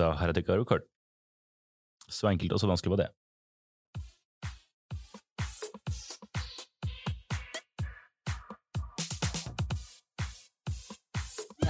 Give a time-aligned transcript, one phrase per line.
[0.00, 0.86] Da har jeg trykka record.
[2.10, 3.10] Så enkelt og så vanskelig var det.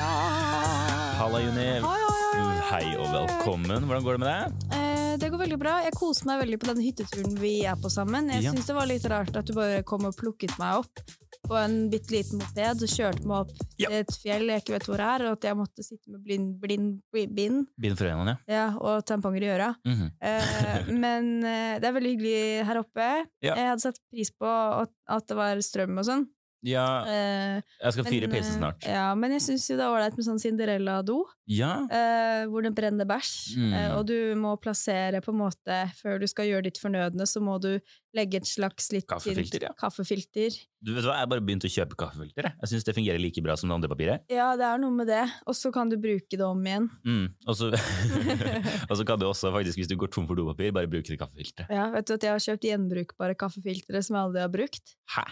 [0.04, 1.64] Halla, Juni.
[1.64, 2.60] Hei, hei, hei.
[2.74, 3.84] Hei og velkommen.
[3.86, 4.74] Hvordan går det med deg?
[4.76, 5.74] Eh, det går veldig bra.
[5.86, 8.28] Jeg koser meg veldig på den hytteturen vi er på sammen.
[8.34, 8.50] Jeg Ja.
[8.52, 11.00] synes det var litt rart at du bare kom og plukket meg opp
[11.46, 13.88] på en bitte liten moped og kjørte meg opp Ja.
[13.88, 16.52] til et fjell jeg ikke vet hvor er, og at jeg måtte sitte med blind,
[16.62, 18.54] blind, bind Bind for øynene, ja.
[18.54, 19.72] ja, og tamponger i øra.
[19.86, 20.10] Mhm.
[20.20, 23.08] Eh, men eh, det er veldig hyggelig her oppe.
[23.44, 23.54] Ja.
[23.54, 24.46] Jeg hadde satt pris på
[24.84, 26.26] at, at det var strøm og sånn.
[26.64, 28.86] Ja, Eh, jeg skal fyre PC eh, snart.
[28.88, 31.18] Ja, men jeg syns det er ålreit med sånn Cinderella-do.
[31.46, 31.74] Ja.
[31.92, 33.74] eh, hvor det brenner bæsj, Mm.
[33.98, 37.58] og du må plassere på en måte Før du skal gjøre ditt fornødne, så må
[37.60, 37.78] du
[38.16, 39.72] legge et slags litt Kaffefilter, ja.
[39.76, 40.56] kaffefilter.
[40.80, 42.42] Du vet hva, Jeg bare begynte å kjøpe kaffefilter.
[42.48, 42.54] jeg.
[42.62, 44.24] Jeg syns det fungerer like bra som det andre papiret.
[44.32, 45.24] Ja, det er noe med det.
[45.46, 46.88] Og så kan du bruke det om igjen.
[47.04, 47.28] Mm.
[47.46, 47.68] Og, så,
[48.88, 51.18] og så kan du også, faktisk, hvis du går tom for dopapir, bare bruke det
[51.20, 51.68] kaffefilteret.
[51.68, 54.94] Ja, vet du at jeg har kjøpt gjenbrukbare kaffefiltre som jeg aldri har brukt?
[55.16, 55.26] Hæ?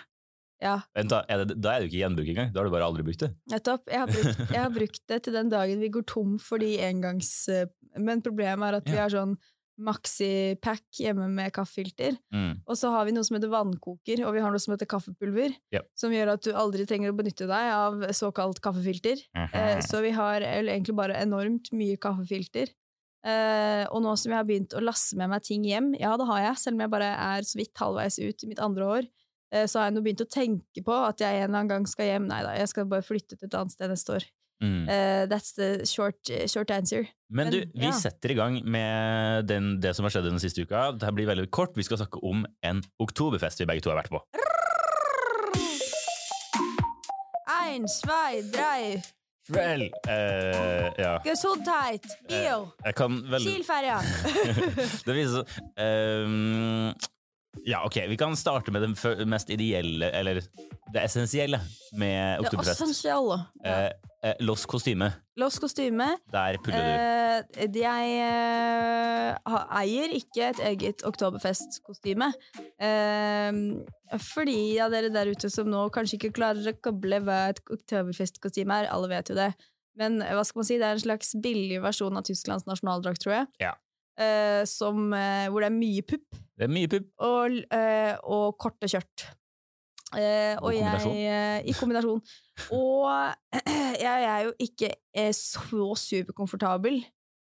[0.62, 2.52] Ja, da, er det, da er det jo ikke gjenbruk engang.
[2.54, 3.32] Da har du bare aldri brukt det.
[3.50, 3.88] nettopp.
[3.90, 7.32] Jeg jeg har brukt det til den dagen vi går tom for de engangs...
[7.50, 7.66] eh,
[7.98, 9.34] Men problemet er at vi har sånn
[9.82, 12.16] maxi-pack hjemme med kaffefilter.
[12.34, 12.60] Mm.
[12.68, 15.54] Og så har vi noe som heter vannkoker, og vi har noe som heter kaffepulver.
[15.74, 15.88] Yep.
[15.98, 19.22] Som gjør at du aldri trenger å benytte deg av såkalt kaffefilter.
[19.34, 22.72] Eh, så vi har eller egentlig bare enormt mye kaffefilter.
[23.22, 26.26] Eh, og nå som jeg har begynt å lasse med meg ting hjem, ja det
[26.26, 29.06] har jeg, selv om jeg bare er så vidt halvveis ut i mitt andre år,
[29.52, 32.08] så har jeg nå begynt å tenke på at jeg en eller annen gang skal
[32.08, 32.28] hjem.
[32.30, 34.28] Nei da, jeg skal bare flytte til et annet sted neste år.
[34.62, 34.84] Mm.
[34.86, 37.08] Uh, that's the short, short answer.
[37.28, 37.92] Men du, vi ja.
[37.92, 40.92] setter i gang med den, det som har skjedd den siste uka.
[40.94, 41.74] Dette blir veldig kort.
[41.76, 44.22] Vi skal snakke om en oktoberfest vi begge to har vært på.
[47.62, 49.00] Ein, zwei, drei,
[49.50, 51.16] Vel, eh, ja.
[51.24, 53.96] Gesundheit, Bio, Jeg kan vel Kielferja.
[55.06, 56.92] Det viser seg ehm,
[57.64, 60.40] Ja, ok, vi kan starte med det mest ideelle, eller
[60.92, 61.60] det essensielle,
[61.92, 62.82] med Det oktoberfest.
[62.82, 63.36] essentielle.
[63.64, 63.90] Eh,
[64.24, 65.12] eh, Loss kostyme.
[65.38, 66.08] Loss kostyme.
[66.32, 67.62] Der puller du.
[67.62, 72.32] Eh, jeg eh, eier ikke et eget oktoberfestkostyme.
[72.82, 73.52] Eh,
[74.18, 78.82] fordi av dere der ute som nå kanskje ikke klarer å koble hva et oktoberfestkostyme
[78.82, 79.52] er, alle vet jo det.
[79.96, 83.42] Men hva skal man si, det er en slags billig versjon av Tysklands nasjonaldrakt, tror
[83.42, 83.46] jeg.
[83.60, 83.74] Ja.
[84.20, 87.06] Eh, som, eh, hvor det er mye pupp Det er mye pupp.
[87.24, 89.24] og, eh, og korte kjørt.
[90.12, 91.14] Eh, og God kombinasjon.
[91.16, 92.20] jeg eh, I kombinasjon.
[92.76, 93.34] og
[94.04, 96.98] jeg er jo ikke er så superkomfortabel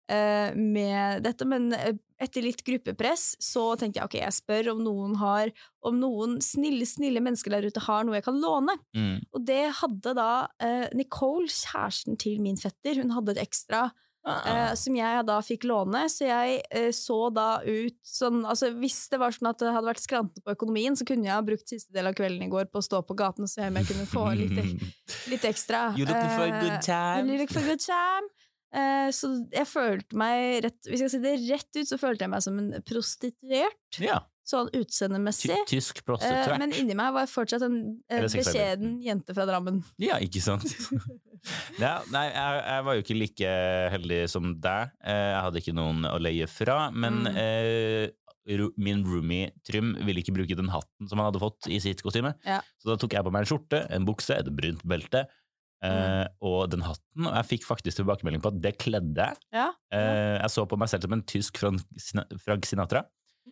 [0.10, 4.82] eh, med dette, men eh, etter litt gruppepress så tenker jeg ok, jeg spør om
[4.82, 5.52] noen har
[5.86, 8.74] Om noen snille, snille mennesker der ute har noe jeg kan låne.
[8.98, 9.22] Mm.
[9.32, 13.92] Og det hadde da eh, Nicole, kjæresten til min fetter, hun hadde et ekstra
[14.28, 18.98] eh, som jeg da fikk låne, så jeg uh, så da ut sånn Altså hvis
[19.14, 21.68] det var sånn at det hadde vært skrantende på økonomien, så kunne jeg ha brukt
[21.70, 23.88] siste del av kvelden i går på å stå på gaten og se om jeg
[23.92, 24.84] kunne få litt,
[25.32, 25.94] litt ekstra.
[25.98, 27.28] You looking for a good Eh, time?
[27.32, 28.28] you looking for a good time.
[28.78, 32.26] Eh, så jeg følte meg rett Hvis jeg skal si det rett ut, så følte
[32.26, 34.20] jeg meg som en prostituert, Ja.
[34.48, 35.58] Sånn utseendemessig.
[35.68, 36.60] tysk Eh, prostituert.
[36.60, 37.78] men inni meg var jeg fortsatt en
[38.10, 39.82] eh, beskjeden jente fra Drammen.
[40.00, 40.64] Ja, ikke sant?
[41.84, 43.52] ja, nei, jeg, jeg var jo ikke like
[43.94, 44.94] heldig som deg.
[45.04, 47.36] Eh, Jeg hadde ikke noen å leie fra, men Mm.
[47.44, 48.08] eh,
[48.80, 52.32] min roomie Trym ville ikke bruke den hatten som han hadde fått i sitt kostyme.
[52.48, 52.62] Ja.
[52.80, 55.26] Så da tok jeg på meg en skjorte, en bukse, et brunt belte
[55.84, 56.28] eh, Mm.
[56.42, 57.28] og den hatten.
[57.28, 59.38] Og jeg fikk faktisk tilbakemelding på at det kledde jeg.
[59.54, 63.04] Ja, Eh, jeg så på meg selv som en tysk fra Sinatra.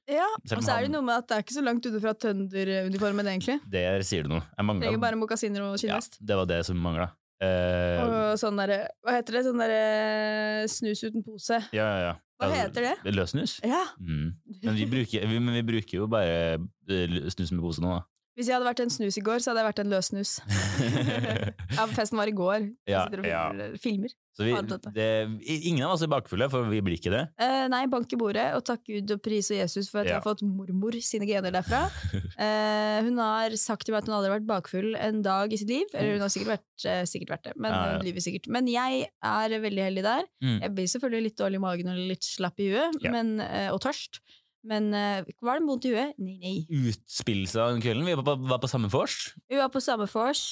[0.08, 0.28] Ja.
[0.56, 3.26] Og så er det noe med at det er ikke så langt unna fra Tønder-uniformen,
[3.34, 3.60] egentlig.
[3.72, 4.44] Der sier du noe.
[4.58, 7.10] Jeg manglet- Trenger bare mokasiner og ja, det var det som mangla.
[7.44, 9.42] Eh, Og sånn derre Hva heter det?
[9.44, 11.58] Sånn derre snus uten pose.
[11.76, 12.14] ja, ja, ja.
[12.40, 13.14] Hva heter det?
[13.16, 13.60] Løssnus.
[13.64, 13.82] Ja!
[14.00, 14.34] Mm.
[14.64, 16.56] Men, vi bruker, vi, men vi bruker jo bare
[16.90, 17.98] eh, snus med pose nå,
[18.36, 20.32] Hvis jeg hadde vært en snus i går, så hadde jeg vært en løs snus.
[21.78, 22.66] ja, festen var i går.
[22.90, 23.44] Ja, sitter og ja.
[23.80, 24.12] filmer.
[24.36, 24.52] vi,
[24.98, 25.06] det?
[25.70, 27.22] ingen av oss er bakfulle, for vi blir ikke det.
[27.40, 30.18] Eh, nei, bank i bordet, og takk Gud og pris og Jesus for at Ja.
[30.18, 31.86] jeg har fått mormor sine gener derfra.
[32.36, 35.58] Eh, hun har sagt til meg at hun aldri har vært bakfull en dag i
[35.60, 35.88] sitt liv.
[35.96, 38.50] Eller hun har sikkert vært, eh, sikkert vært det, men Ja, hun lyver sikkert.
[38.52, 40.28] Men jeg er veldig heldig der.
[40.44, 40.58] Mm.
[40.66, 43.80] Jeg blir selvfølgelig litt dårlig i magen og litt slapp i huet, men, eh, og
[43.88, 44.20] tørst.
[44.66, 46.16] Men uh, var det vondt i huet?
[46.18, 46.56] Nei, nei.
[46.90, 48.06] Utspillelse av den kvelden.
[48.10, 49.20] Vi var på, var på samme vors.
[49.50, 50.46] Vi var på samme vors.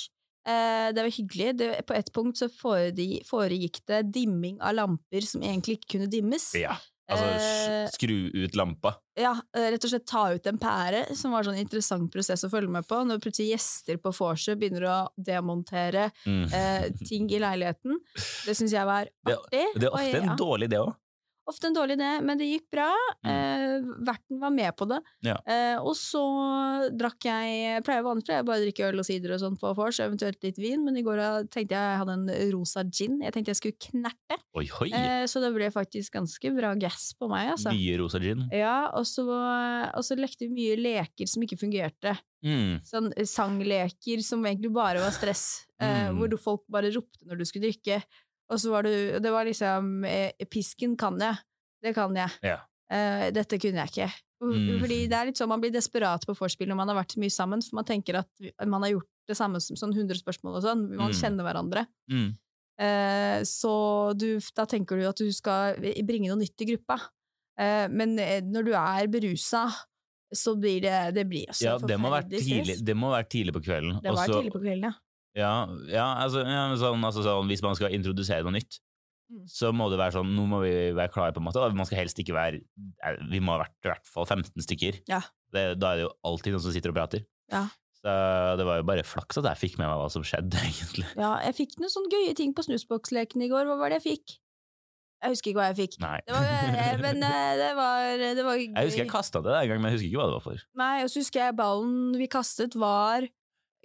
[0.47, 1.51] Uh, det var hyggelig.
[1.57, 6.51] Det, på et punkt så foregikk det dimming av lamper som egentlig ikke kunne dimmes.
[6.59, 6.75] Ja.
[7.11, 8.93] Altså Eh, skru ut lampa.
[9.19, 12.49] Ja, rett og slett ta ut en pære, som var en sånn interessant prosess å
[12.49, 13.01] følge med på.
[13.05, 16.45] Når plutselig gjester på vorset begynner å demontere Mm.
[16.53, 17.99] eh, ting i leiligheten.
[18.47, 19.65] Det syns jeg var artig.
[19.75, 20.35] Det er og ofte jeg- en ja.
[20.39, 20.95] dårlig idé òg.
[21.49, 22.87] Ofte en dårlig idé, men det gikk bra.
[23.27, 24.99] Eh, verten var med på det.
[25.27, 25.35] Ja.
[25.47, 26.21] Eh, og så
[26.95, 30.39] drakk jeg pleier Vanligvis jeg bare drikke øl og sider og sånn på vors, eventuelt
[30.43, 33.19] litt vin, men i går tenkte jeg jeg hadde en rosa gin.
[33.25, 34.89] Jeg tenkte jeg skulle knerte, Oi, oi.
[34.95, 37.73] eh, så det ble faktisk ganske bra gass på meg, altså.
[37.75, 38.45] Mye rosa gin.
[38.55, 42.15] Ja, og så, og så lekte vi mye leker som ikke fungerte.
[42.43, 42.79] Mm.
[42.83, 46.17] Sånn sangleker som egentlig bare var stress, eh, Mm.
[46.19, 48.01] hvor folk bare ropte når du skulle drikke.
[48.51, 51.39] Og så var det, det var liksom eh, Pisken kan jeg,
[51.83, 52.29] det kan jeg.
[52.43, 52.59] Ja.
[52.93, 54.09] Uh, dette kunne jeg ikke.
[54.43, 54.81] Mm.
[54.81, 57.21] Fordi det er litt sånn man blir desperat på vorspiel når man har vært så
[57.23, 60.57] mye sammen, for man tenker at man har gjort det samme som sånn 100 spørsmål
[60.59, 61.17] og sånn, man Mm.
[61.21, 61.85] kjenner hverandre.
[62.11, 62.29] Mm.
[62.83, 63.73] Uh, så
[64.19, 66.99] du, da tenker du at du skal bringe noe nytt i gruppa.
[67.55, 68.17] Uh, men
[68.51, 69.67] når du er berusa,
[70.33, 73.53] så blir det, det blir også Ja, det må, være tidlig, det må være tidlig
[73.53, 73.99] på kvelden.
[74.01, 74.93] Det var Også, tidlig på kvelden, ja.
[75.35, 78.79] Ja, ja, altså, ja sånn, altså sånn, hvis man skal introdusere noe nytt,
[79.33, 79.45] Mm.
[79.49, 81.69] så må det være sånn, nå må vi være klare på en måte, Da.
[81.73, 82.59] man skal helst ikke være,
[83.01, 84.99] eh, vi må ha vært i hvert fall 15 stykker.
[85.09, 85.21] Ja.
[85.51, 87.23] Det, da er det jo alltid noen som sitter og prater.
[87.49, 87.63] Ja.
[87.97, 88.13] Så
[88.59, 91.07] det var jo bare flaks at jeg fikk med meg hva som skjedde, egentlig.
[91.17, 93.65] Ja, jeg fikk noen sånne gøye ting på snusboksleken i går.
[93.65, 94.35] Hva var det jeg fikk?
[95.23, 95.99] Jeg husker ikke hva jeg fikk.
[96.03, 96.19] Nei.
[96.27, 96.43] Det var,
[96.83, 99.89] eh, men eh, det var, det var Jeg husker jeg kastet det en gang, men
[99.89, 100.65] jeg husker ikke hva det var for.
[100.83, 103.25] Nei, og så husker jeg ballen vi kastet var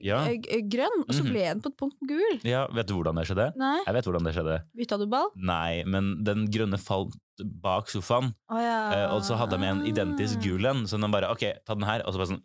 [0.05, 1.31] Ja, eh, grønn, og så Mhm.
[1.33, 2.39] ble den på et punkt gul.
[2.45, 3.49] ja vet du hvordan det skjedde?
[3.57, 4.59] Nei, Jeg vet hvordan det skjedde.
[4.77, 5.31] bytta du ball?
[5.37, 7.17] Nei, men den grønne falt
[7.63, 8.79] bak sofaen, oh, ja.
[8.93, 11.85] eh, og så hadde de en identisk gul en, så de bare, ok, ta den
[11.87, 12.43] her, og så bare sånn,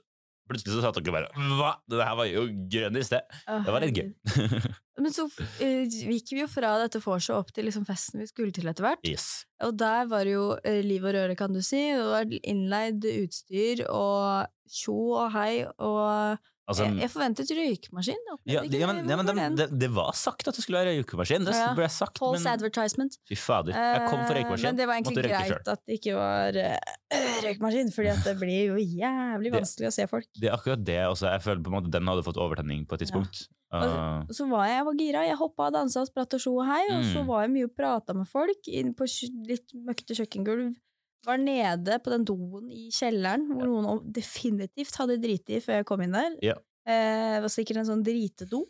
[0.50, 1.76] plutselig så satt dere bare, hva?
[1.90, 3.22] Det her var jo grønn i sted.
[3.48, 4.10] Oh, Det var litt gøy.
[5.04, 8.52] Men så uh, gikk vi jo fra dette vorset opp til liksom festen vi skulle
[8.54, 9.00] til etter hvert.
[9.08, 9.46] yes.
[9.64, 11.80] Og der var det jo uh, liv og røre, kan du si.
[11.96, 18.20] Det var innleid utstyr og tjo og hei og Altså, jeg, jeg forventet røykemaskin.
[18.48, 20.64] ja, det, ja, men, ja, men Hvor de, var det, det var sagt at det
[20.64, 21.44] skulle være røykemaskin.
[21.44, 23.18] Det ble sagt, False men advertisement.
[23.28, 23.74] fy fader.
[23.76, 24.64] Jeg kom for Eh, røykemaskin.
[24.70, 28.78] Men det var egentlig greit at det ikke var uh, røykemaskin, fordi det blir jo
[28.80, 30.30] jævlig Det- vanskelig å se folk.
[30.40, 31.28] Det er akkurat det også.
[31.36, 33.44] Jeg føler på en måte den hadde fått overtenning på et tidspunkt.
[33.74, 36.40] Uh, Og så var jeg, jeg var gira, jeg hoppa og dansa og spratt og
[36.40, 37.28] sjo og hei, og så Mm.
[37.28, 39.04] var jeg mye og prata med folk inn på
[39.50, 40.76] litt møkkete kjøkkengulv.
[41.24, 46.04] Var nede på den doen i kjelleren, hvor noen definitivt hadde driti før jeg kom
[46.04, 46.36] inn der.
[46.44, 46.58] Ja.
[46.84, 48.66] Eh, det var sikkert en sånn dritedo.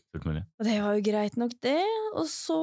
[0.59, 1.79] Og det var jo greit nok, det.
[2.13, 2.59] Og så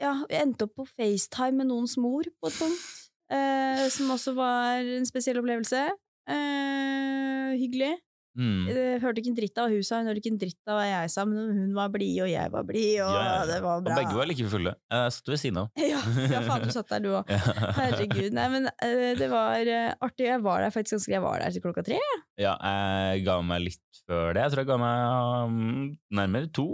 [0.00, 2.84] ja, jeg endte opp på FaceTime med noens mor på et punkt,
[3.34, 5.88] eh, som også var en spesiell opplevelse.
[6.28, 7.96] Eh, hyggelig.
[8.38, 8.68] Mm.
[8.70, 10.78] Jeg hørte ikke en dritt av hva hun sa, hun hørte ikke en dritt av
[10.78, 13.58] hva jeg sa, men hun var blid, og jeg var blid, og Ja, ja, det
[13.64, 13.94] var bra.
[13.94, 14.74] Og begge var like fulle.
[14.94, 15.82] Jeg satt ved siden av.
[15.82, 17.32] Ja, ja, faen, du satt der, du òg.
[17.80, 18.30] Herregud.
[18.38, 20.28] Nei, men eh, det var eh, artig.
[20.30, 22.00] Jeg var der faktisk ganske Jeg var der til klokka tre.
[22.38, 22.54] Ja,
[23.10, 24.44] jeg ga meg litt før det.
[24.44, 26.68] Jeg tror jeg ga meg um, nærmere to.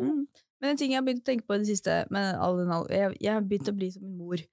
[0.61, 2.73] Men en ting jeg har begynt å tenke på i det siste med all den
[2.73, 4.45] all, jeg, jeg har begynt å bli som min mor.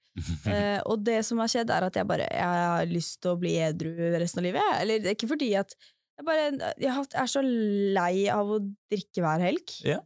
[0.51, 3.37] Eh, og det som har skjedd, er at jeg bare Jeg har lyst til å
[3.39, 4.73] bli edru resten av livet.
[4.81, 5.71] Eller det er ikke fordi at
[6.19, 6.93] jeg bare Jeg
[7.23, 8.61] er så lei av å
[8.91, 9.75] drikke hver helg.
[9.87, 9.99] Ja.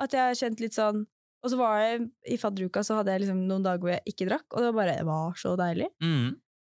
[0.00, 1.04] At jeg har kjent litt sånn
[1.44, 4.30] Og så var jeg i fadderuka, så hadde jeg liksom noen dager hvor jeg ikke
[4.30, 5.90] drakk, og det var bare det var så deilig.
[6.00, 6.32] Mm.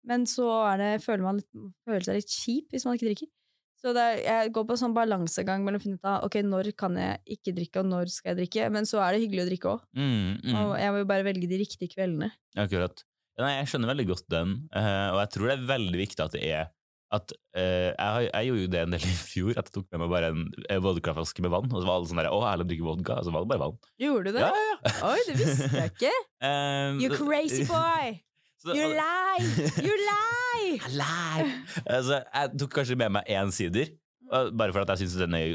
[0.09, 1.49] Men så er det, føler man litt,
[1.89, 3.31] føler seg litt kjip hvis man ikke drikker.
[3.79, 6.73] Så er, jeg går på en sånn balansegang mellom å finne ut av ok, når
[6.79, 8.71] kan jeg ikke drikke, og når skal jeg drikke.
[8.75, 9.85] Men så er det hyggelig å drikke òg.
[9.97, 10.57] Mm, mm.
[10.61, 12.33] Og jeg må jo bare velge de riktige kveldene.
[12.59, 13.05] Akkurat.
[13.39, 16.35] Nei, jeg skjønner veldig godt den, eh, og jeg tror det er veldig viktig at
[16.35, 16.73] det er
[17.17, 20.03] at eh, jeg, jeg gjorde jo det en del i fjor, at jeg tok med
[20.03, 22.69] meg bare en eh, vodkaflaske med vann, og så var alle sånn der 'Å, Erlend
[22.69, 23.79] drikker vodka', og så var det bare vann.
[24.05, 24.43] Gjorde du det?
[24.45, 24.93] Ja, ja, ja.
[25.09, 26.13] Oi, det visste jeg ikke!
[26.45, 28.19] um, You crazy boy!
[28.63, 29.49] så- You lie!
[29.87, 30.77] You lie!
[30.93, 31.49] lie.
[31.89, 33.95] Altså, jeg tok kanskje med meg én sider,
[34.29, 35.55] bare for at jeg syntes den er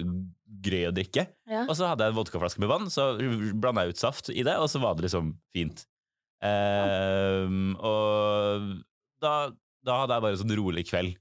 [0.63, 1.27] grei å drikke.
[1.45, 1.67] Ja.
[1.69, 3.11] Og så hadde jeg en vodkaflaske med vann, så
[3.53, 5.83] blanda jeg ut saft i det, og så var det liksom fint.
[6.43, 8.71] Um, og
[9.23, 9.33] da,
[9.85, 11.13] da hadde jeg bare en sånn rolig kveld.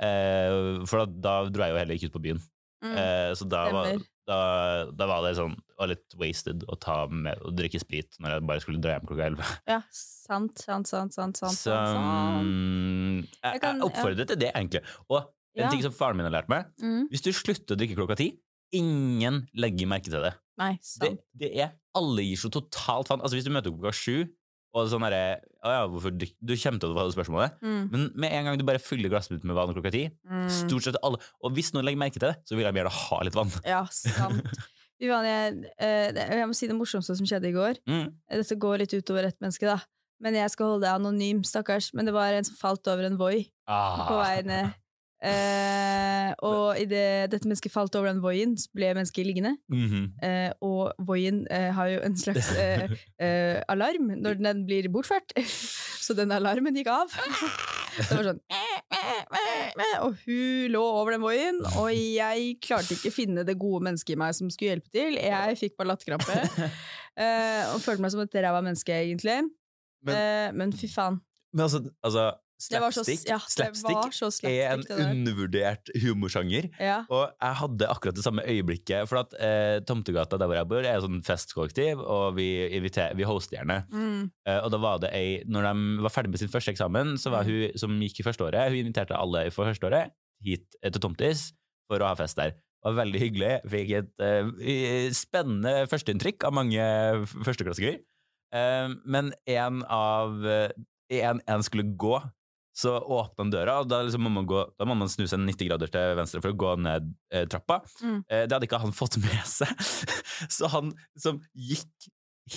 [0.00, 2.40] Eh, for da, da dro jeg jo heller ikke ut på byen.
[2.80, 2.94] Mm.
[2.96, 3.90] Eh, så da var,
[4.30, 4.38] da,
[4.96, 8.46] da var det sånn var litt wasted å ta med å drikke sprit når jeg
[8.48, 9.48] bare skulle dra hjem klokka elleve.
[9.68, 14.82] Ja, sant, sant, sant, sant, sant, Så sant, mm, jeg, Jeg oppfordrer til det, egentlig.
[15.10, 15.68] Og en Ja.
[15.72, 17.08] ting som faren min har lært meg Mm.
[17.10, 18.30] Hvis du slutter å drikke klokka ti,
[18.72, 20.34] ingen legger merke til det.
[20.60, 21.20] Nei, Det, sant.
[21.36, 23.20] det er Alle gir så totalt faen.
[23.20, 24.28] Altså Hvis du møter opp klokka sju,
[24.74, 27.56] og sånn derre ja, hvorfor drikk Du kommer til å få det spørsmålet.
[27.60, 27.80] Mm.
[27.90, 30.48] Men med en gang du bare fyller glasset ditt med vann klokka ti, Mm.
[30.48, 33.18] stort sett alle Og hvis noen legger merke til det, så vil de gjerne ha
[33.26, 33.50] litt vann.
[33.66, 34.44] Ja, sant.
[35.00, 37.78] Jeg, eh, jeg må si det morsomste som skjedde i går.
[37.88, 38.10] Mm.
[38.36, 39.78] Dette går litt utover ett menneske, da.
[40.20, 41.94] Men jeg skal holde det anonym, stakkars.
[41.96, 44.18] Men det var en som falt over en Voi på Ah.
[44.20, 44.74] vei ned.
[45.20, 49.56] Eh, og idet dette mennesket falt over den voien, så ble mennesket liggende.
[49.68, 50.06] Mhm.
[50.24, 52.86] Eh, og voien eh, har jo en slags eh,
[53.20, 55.34] eh, alarm når den blir bortført.
[56.00, 57.12] Så den alarmen gikk av.
[58.00, 58.38] Det var sånn
[60.06, 64.18] Og hun lå over den voien, og jeg klarte ikke finne det gode mennesket i
[64.20, 65.18] meg som skulle hjelpe til.
[65.20, 66.36] Jeg fikk bare latterkrampe.
[67.20, 69.42] eh, og følte meg som et ræva menneske, egentlig.
[70.06, 71.20] Men- men fy faen.
[71.52, 72.30] Men altså, altså
[72.60, 76.68] Var så, ja, slapstick, slapstick er en slapstick, undervurdert humorsjanger.
[76.76, 76.98] Ja.
[77.08, 79.08] Og jeg hadde akkurat det samme øyeblikket.
[79.08, 83.14] For at eh, Tomtegata, der hvor jeg bor, er et sånn festkollektiv, og vi, inviter,
[83.16, 83.80] vi hoster gjerne.
[83.88, 84.28] Mm.
[84.44, 87.32] Eh, og da var det ei Når de var ferdig med sin første eksamen, så
[87.32, 90.12] var hun som gikk i førsteåret, hun inviterte alle for førsteåret
[90.44, 91.50] hit eh, til Tomtis
[91.90, 92.54] for å ha fest der.
[92.54, 93.54] Det var veldig hyggelig.
[93.72, 96.84] Fikk et eh, spennende førsteinntrykk av mange
[97.44, 97.98] førsteklassinger.
[98.56, 100.70] Eh, men en av eh,
[101.20, 102.14] en, en skulle gå,
[102.76, 105.42] så åpna han døra, og da, liksom må man gå, da må man snu seg
[105.42, 107.80] 90 grader til venstre for å gå ned eh, trappa.
[108.00, 108.20] Mm.
[108.30, 109.72] Eh, det hadde ikke han fått med seg.
[110.56, 112.10] så han liksom gikk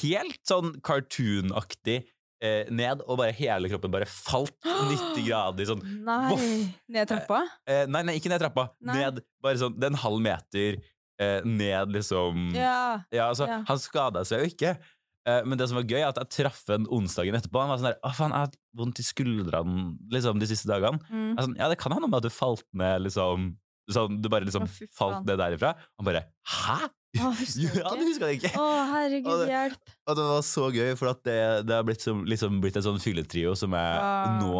[0.03, 1.99] helt sånn cartoonaktig
[2.43, 6.47] eh, ned, og bare hele kroppen bare falt 90 grader sånn Nei, Voff.
[6.95, 7.43] ned trappa?
[7.69, 8.69] eh, Nei, nei, ikke ned trappa.
[8.85, 8.99] Nei.
[9.01, 10.79] Ned bare sånn det er en halv meter
[11.21, 12.51] eh, ned, liksom.
[12.57, 12.77] Ja.
[13.13, 13.61] Ja, altså, Ja.
[13.69, 14.77] Han skada seg jo ikke.
[15.25, 17.61] Eh, men det som var gøy, er at jeg traff en onsdagen etterpå.
[17.63, 20.67] Han var sånn der, å faen, jeg har hatt vondt i skuldrene liksom, de siste
[20.67, 20.99] dagene.
[21.09, 21.29] Mm.
[21.39, 23.53] Sånn, ja, det kan hende at du falt ned, liksom.
[23.91, 25.73] Sånn, du bare liksom Å, falt ned derifra.
[25.99, 26.77] Han bare hæ?!
[27.19, 28.51] Å, husker du Ja, du huska det ikke!
[28.57, 29.91] Å, herregud, Og det- hjelp.
[30.09, 31.37] Og det var så gøy, for at det,
[31.67, 34.39] det har blitt, som, liksom, blitt en sånn fylletrio som jeg Ah.
[34.41, 34.53] nå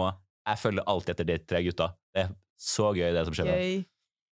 [0.43, 1.87] Jeg følger alltid etter de tre gutta.
[2.13, 3.55] Det er så gøy, det som skjedde.
[3.55, 3.85] Gøy.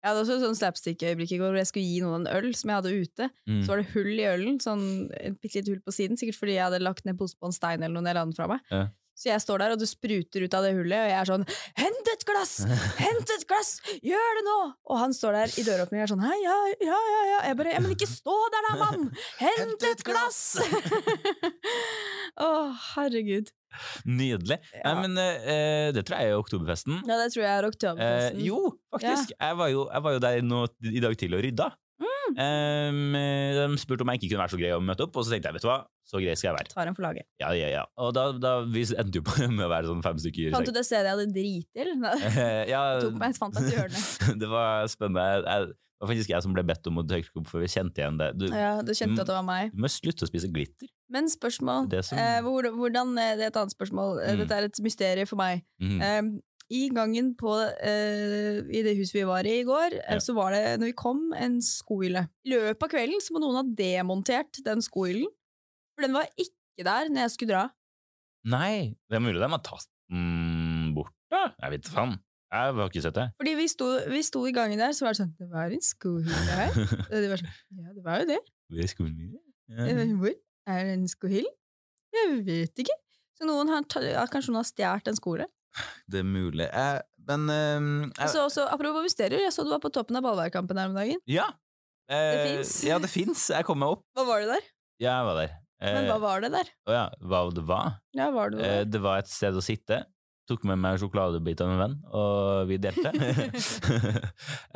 [0.03, 2.51] Jeg hadde også et sånn slapstick-øyeblikk i går hvor jeg skulle gi noen en øl
[2.55, 3.29] som jeg hadde ute.
[3.49, 3.63] Mm.
[3.63, 4.85] Så var det hull i ølen, sånn
[5.17, 7.55] et bitte lite hull på siden, sikkert fordi jeg hadde lagt ned pose på en
[7.55, 8.63] stein eller noe jeg la den fra meg.
[8.71, 8.85] Ja.
[9.17, 11.45] Så jeg står der, og du spruter ut av det hullet, og jeg er sånn
[11.79, 12.51] 'Hent et glass!
[13.01, 13.71] Hent et glass!
[14.05, 16.99] Gjør det nå!' Og han står der i døråpningen og er sånn 'Hei, ja, ja,
[17.13, 19.09] ja, ja.' Jeg bare 'Ja, men ikke stå der da, mann!
[19.41, 20.61] Hent et glass!'
[22.45, 22.51] Å,
[22.93, 23.49] herregud.
[24.05, 24.59] Nydelig.
[24.83, 27.01] Nei, men uh, det tror jeg er oktoberfesten.
[27.07, 28.39] Ja, det tror jeg er Oktoberfesten.
[28.39, 28.45] oktoberfesten.
[28.47, 28.61] jo,
[28.93, 29.35] faktisk.
[29.35, 31.69] Jeg, var jo, jeg var jo der nå i dag tidlig og rydda.
[31.97, 32.35] Mm.
[32.37, 33.15] Um,
[33.71, 35.49] de spurte om jeg ikke kunne være så grei å møte opp, og så tenkte
[35.49, 36.71] jeg vet du hva, så grei skal jeg være.
[36.73, 37.27] Tar en for laget.
[37.41, 37.83] Ja, ja, ja.
[38.03, 40.53] Og da, da vi endte jo på med å være sånn fem stykker.
[40.55, 41.93] Fant du det stedet jeg hadde drit til?
[42.73, 43.97] ja, tok meg, fant meg
[44.41, 45.25] det var spennende.
[45.25, 47.67] Jeg, jeg, det var faktisk jeg som ble bedt om å tørke opp, for vi
[47.67, 48.37] kjente igjen det.
[48.37, 49.71] Du, Ja, du kjente at det var meg.
[49.73, 50.87] du må slutte å spise glitter.
[51.09, 54.21] Men spørsmål Det som- eh, hvordan, eh, Det er et annet spørsmål.
[54.23, 54.37] Eh, Mm.
[54.39, 55.63] Dette er et mysterium for meg.
[55.81, 56.01] Mhm.
[56.01, 57.47] Eh, I gangen på
[57.81, 60.17] eh, I det huset vi var i i går, eh, Ja.
[60.19, 62.27] så var det, når vi kom, en skohylle.
[62.45, 65.27] I løpet av kvelden så må noen ha demontert den skohyllen.
[65.95, 67.69] For den var ikke der når jeg skulle dra.
[68.45, 71.53] Nei, det er mulig de har tatt den bort, da.
[71.61, 72.19] Jeg vet faen.
[72.47, 73.25] Jeg har ikke sett det.
[73.41, 75.83] Fordi vi sto, vi sto i gangen der, så var det sånn Det var en
[75.83, 76.77] skohylle her.
[77.11, 77.51] Og de var sånn
[77.81, 78.37] Ja, det var jo det.
[78.77, 79.33] Ved skolen min.
[79.67, 79.89] Ja.
[80.21, 80.31] Hvor
[80.71, 81.51] er det en skohylle?
[82.15, 82.95] Jeg vet ikke.
[83.37, 83.83] Så noen har,
[84.31, 85.45] kanskje noen har stjålet en skole.
[86.09, 86.65] Det er mulig.
[86.71, 90.23] Jeg, men um, jeg, Så også, apropos mysterier, jeg så du var på toppen av
[90.25, 91.19] ballværkampen her om dagen.
[91.29, 91.45] Ja.
[92.09, 92.71] Eh, Det finnes.
[92.87, 93.43] Ja, det fins.
[93.53, 94.05] Jeg kom meg opp.
[94.15, 94.69] Hva var det der?
[95.03, 95.55] Ja, jeg var der.
[95.83, 96.69] Men Eh, hva var det der?
[96.89, 97.97] Å ja, hva det var?
[98.17, 98.85] Ja, var det Eh, der?
[98.95, 99.99] det var et sted å sitte.
[100.47, 103.11] Tok med meg sjokoladebit av en venn, og vi delte.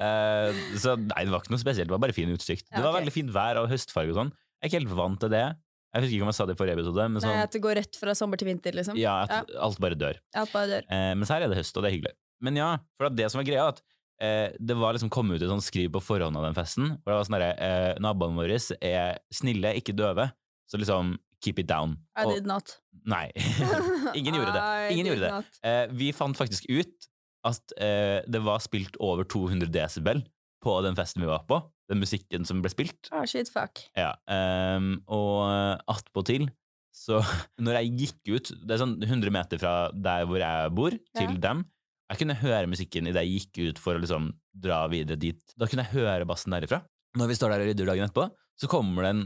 [0.01, 2.65] Eh, så nei, det var ikke noe spesielt, det var bare fin utsikt.
[2.71, 4.31] Ja, Det var veldig fint vær og høstfarge og sånn.
[4.33, 5.43] Jeg er ikke helt vant til det.
[5.91, 7.61] Jeg husker ikke om jeg sa det i forrige episode, men Nei, sånn, at det
[7.63, 8.97] går rett fra sommer til vinter, liksom?
[8.99, 10.19] ja, at alt bare dør.
[10.41, 10.85] Alt bare dør.
[10.89, 12.13] Men mens her er det høst, og det er hyggelig.
[12.41, 13.81] Men ja, for det som var greia, at
[14.23, 16.95] eh, det var liksom kommet ut et sånt skriv på forhånd av den festen.
[17.01, 20.31] Hvor det var sånn eh, Naboene våre er snille, ikke døve.
[20.71, 21.97] Så liksom keep it down.
[22.17, 22.77] I Og- did not.
[23.05, 23.27] Nei.
[24.17, 24.63] Ingen gjorde det.
[24.93, 25.41] Ingen gjorde det.
[25.65, 27.07] Eh, vi fant faktisk ut
[27.47, 30.21] at eh, det var spilt over 200 desibel
[30.61, 31.57] på den festen vi var på.
[31.89, 33.09] Den musikken som ble spilt.
[33.11, 33.81] Oh, shit, fuck.
[33.97, 34.13] Ja,
[34.77, 36.45] um, og attpåtil
[36.95, 37.21] så
[37.63, 41.29] Når jeg gikk ut Det er sånn 100 meter fra der hvor jeg bor, til
[41.33, 41.41] Ja.
[41.49, 41.65] dem.
[42.11, 45.39] Jeg kunne høre musikken idet jeg gikk ut for å liksom dra videre dit.
[45.55, 46.81] Da kunne jeg høre bassen derifra.
[47.17, 48.25] Når vi står der og rydder dagen etterpå,
[48.59, 49.21] så kommer det en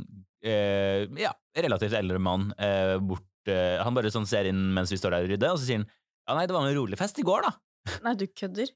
[0.46, 5.00] eh, ja, relativt eldre mann eh, bort eh, Han bare sånn ser inn mens vi
[5.02, 5.88] står der og rydder, og så sier han
[6.26, 7.52] ja, nei, det var en rolig fest i går, da.
[8.06, 8.72] Nei, du kødder.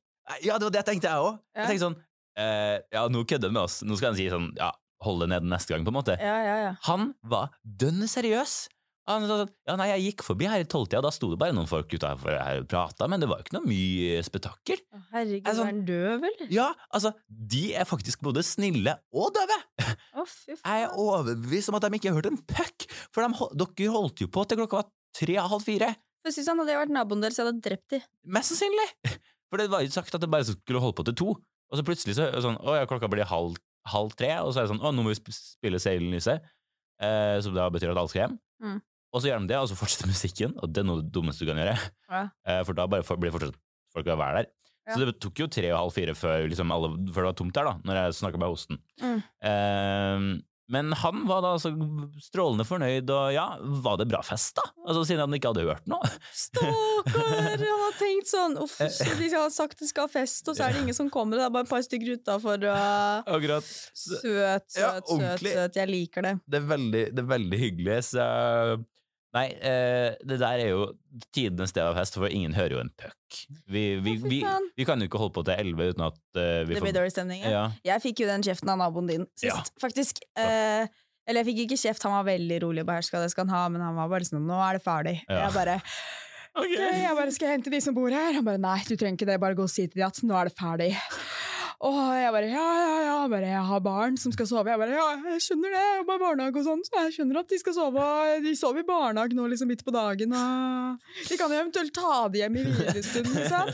[0.45, 1.39] Ja, det var det tenkte jeg òg.
[1.55, 1.63] Ja.
[1.63, 1.95] Jeg tenkte sånn
[2.37, 3.79] eh, Ja, nå kødder han med oss.
[3.81, 4.67] Nå skal han si sånn Ja,
[5.01, 6.17] hold det nede neste gang, på en måte.
[6.21, 6.73] Ja, ja, ja.
[6.85, 8.59] Han var dønn seriøs.
[9.09, 11.55] Han sa sånn Ja, nei, jeg gikk forbi her i tolvtida, da sto det bare
[11.57, 14.81] noen folk utenfor her og prata, men det var jo ikke noe mye spetakkel.
[15.13, 16.51] Herregud, Er sånn- er han døv, eller?
[16.53, 19.57] Ja, altså, de er faktisk både snille og døve.
[20.29, 23.93] Fy Jeg er overbevist om at de ikke har hørt en puck, for de, dere
[23.97, 25.89] holdt jo på til klokka var tre og halv fire.
[26.27, 28.01] Jeg synes sånn, Hadde jeg vært naboen deres, jeg hadde drept de.
[28.27, 28.89] Mest sannsynlig.
[29.49, 31.29] For det var jo sagt at det bare skulle holde på til to,
[31.69, 33.55] og så plutselig så sånn Å ja, klokka blir halv,
[33.89, 36.35] halv tre, og så er det sånn Å, nå må vi spille Seilen Lyse,
[37.01, 38.37] eh, som da betyr at alle skal hjem.
[38.61, 38.79] Mm.
[39.13, 41.45] Og så gjør de det, og så fortsetter musikken, og det er noe det dummeste
[41.45, 41.77] du kan gjøre.
[42.09, 42.23] Ja.
[42.45, 43.57] Eh, for da bare blir fortsatt
[43.95, 44.51] folk å være der.
[44.89, 44.93] Ja.
[44.97, 47.53] Så det tok jo tre og halv fire før, liksom alle, før det var tomt
[47.57, 48.79] der, da, når jeg snakka med hosten.
[49.01, 49.17] Mm.
[49.49, 50.29] Eh,
[50.69, 51.71] men han var da altså
[52.21, 53.47] strålende fornøyd, og ja,
[53.81, 54.67] var det bra fest, da?
[54.85, 56.05] Altså Siden han ikke hadde hørt noe.
[56.37, 57.55] Stakkar!
[57.63, 60.67] Han har tenkt sånn Uff, så de har sagt det skal ha fest, og så
[60.67, 61.41] er det ingen som kommer.
[61.41, 62.61] Det er bare et par stykker utafor.
[62.69, 63.65] og- Akkurat.
[63.65, 65.55] Søt, søt, Ja, søt, ordentlig.
[65.57, 65.81] søt.
[65.81, 66.35] Jeg liker det.
[66.45, 68.27] Det er veldig, det er veldig hyggelig, så
[69.35, 70.85] Nei, eh, det der er jo
[71.35, 73.41] tidenes sted av fest, for ingen hører jo en puck.
[73.69, 76.79] Vi, vi, vi, vi kan jo ikke holde på til elleve uten at eh, vi
[76.79, 77.43] Det blir dårlig stemning.
[77.45, 77.51] Ja.
[77.53, 77.65] Ja.
[77.91, 79.81] Jeg fikk jo den kjeften av naboen din sist, Ja.
[79.83, 80.23] faktisk.
[80.33, 80.89] Eh,
[81.29, 83.61] eller jeg fikk ikke kjeft, han var veldig rolig og beherska, det skal han ha,
[83.69, 85.15] men han var bare sånn Nå er det ferdig.
[85.29, 86.73] Jeg bare okay.
[86.73, 88.33] «Ok, jeg bare skal hente de som bor her.
[88.33, 90.33] Han bare nei, du trenger ikke det, bare gå og si til de at nå
[90.41, 90.89] er det ferdig.
[91.79, 94.67] Og jeg bare ja, ja, ja, bare, jeg har barn som skal sove.
[94.67, 97.39] Jeg bare ja, jeg skjønner det, jeg jobber i barnehage og sånn, så jeg skjønner
[97.39, 98.07] at de skal sove.
[98.43, 102.25] De sover i barnehage nå liksom midt på dagen, og de kan jo eventuelt ta
[102.33, 103.71] det hjem i hvilestunden, liksom.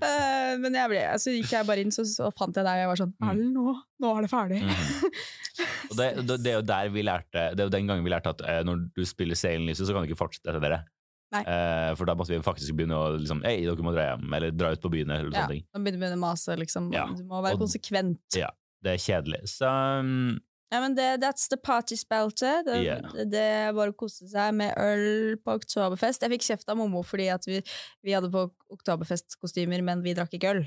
[0.00, 2.84] Uh, men jeg ble, så gikk jeg bare inn, så, så fant jeg deg, og
[2.84, 3.28] jeg var sånn Mm.
[3.30, 3.72] Erlend, nå,
[4.02, 4.58] nå er det ferdig.
[4.64, 5.18] Mm.
[5.90, 8.10] Og det, det, det er jo der vi lærte Det er jo den gangen vi
[8.10, 10.80] lærte at eh, når du spiller Seilen lyset, så kan du ikke fortsette etter dere.
[11.42, 14.54] Eh, for da måtte vi faktisk begynne å liksom Hei, dere må dra hjem, eller
[14.54, 15.64] dra ut på byen, eller Ja, sånne ting.
[15.74, 16.92] Nå begynner vi å mase, liksom.
[16.94, 17.06] Ja.
[17.10, 18.22] Du må være Og- konsekvent.
[18.38, 18.50] Ja.
[18.84, 19.40] Det er kjedelig.
[19.48, 19.68] Så
[20.00, 20.40] um,
[20.72, 22.62] Ja, men det, that's the party spelter.
[22.66, 23.00] Det, yeah.
[23.30, 26.24] det, er bare å kose seg med øl på oktoberfest.
[26.24, 27.60] Jeg fikk kjeft av Mommo fordi at vi,
[28.04, 30.64] vi hadde på oktoberfestkostymer, men vi drakk ikke øl.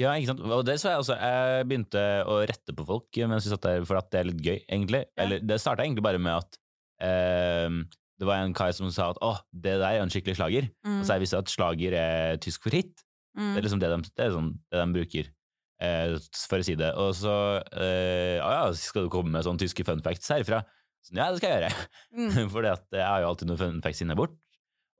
[0.00, 0.42] Ja, ikke sant.
[0.44, 1.16] Og det så jeg også.
[1.20, 4.42] Jeg begynte å rette på folk mens vi satt der, for at det er litt
[4.44, 5.04] gøy, egentlig.
[5.12, 5.24] Ja.
[5.24, 6.58] Eller det starta egentlig bare med at
[7.04, 7.82] ehm,
[8.22, 10.68] det var en kar som sa at å, det der er en skikkelig slager.
[10.86, 11.00] Mm.
[11.00, 13.02] Og så jeg visste at slager er tysk for hit.
[13.34, 13.48] Mm.
[13.48, 15.30] Det er liksom det de, det er sånn, det de bruker,
[15.82, 16.14] eh,
[16.46, 16.92] for å si det.
[17.02, 17.34] Og så
[17.74, 20.62] eh, ja, skal du komme med sånne tyske fun facts herfra?
[21.02, 21.88] Sånn, ja, det skal jeg gjøre.
[22.14, 22.38] Mm.
[22.54, 24.38] for jeg har jo alltid noen fun facts inne bort.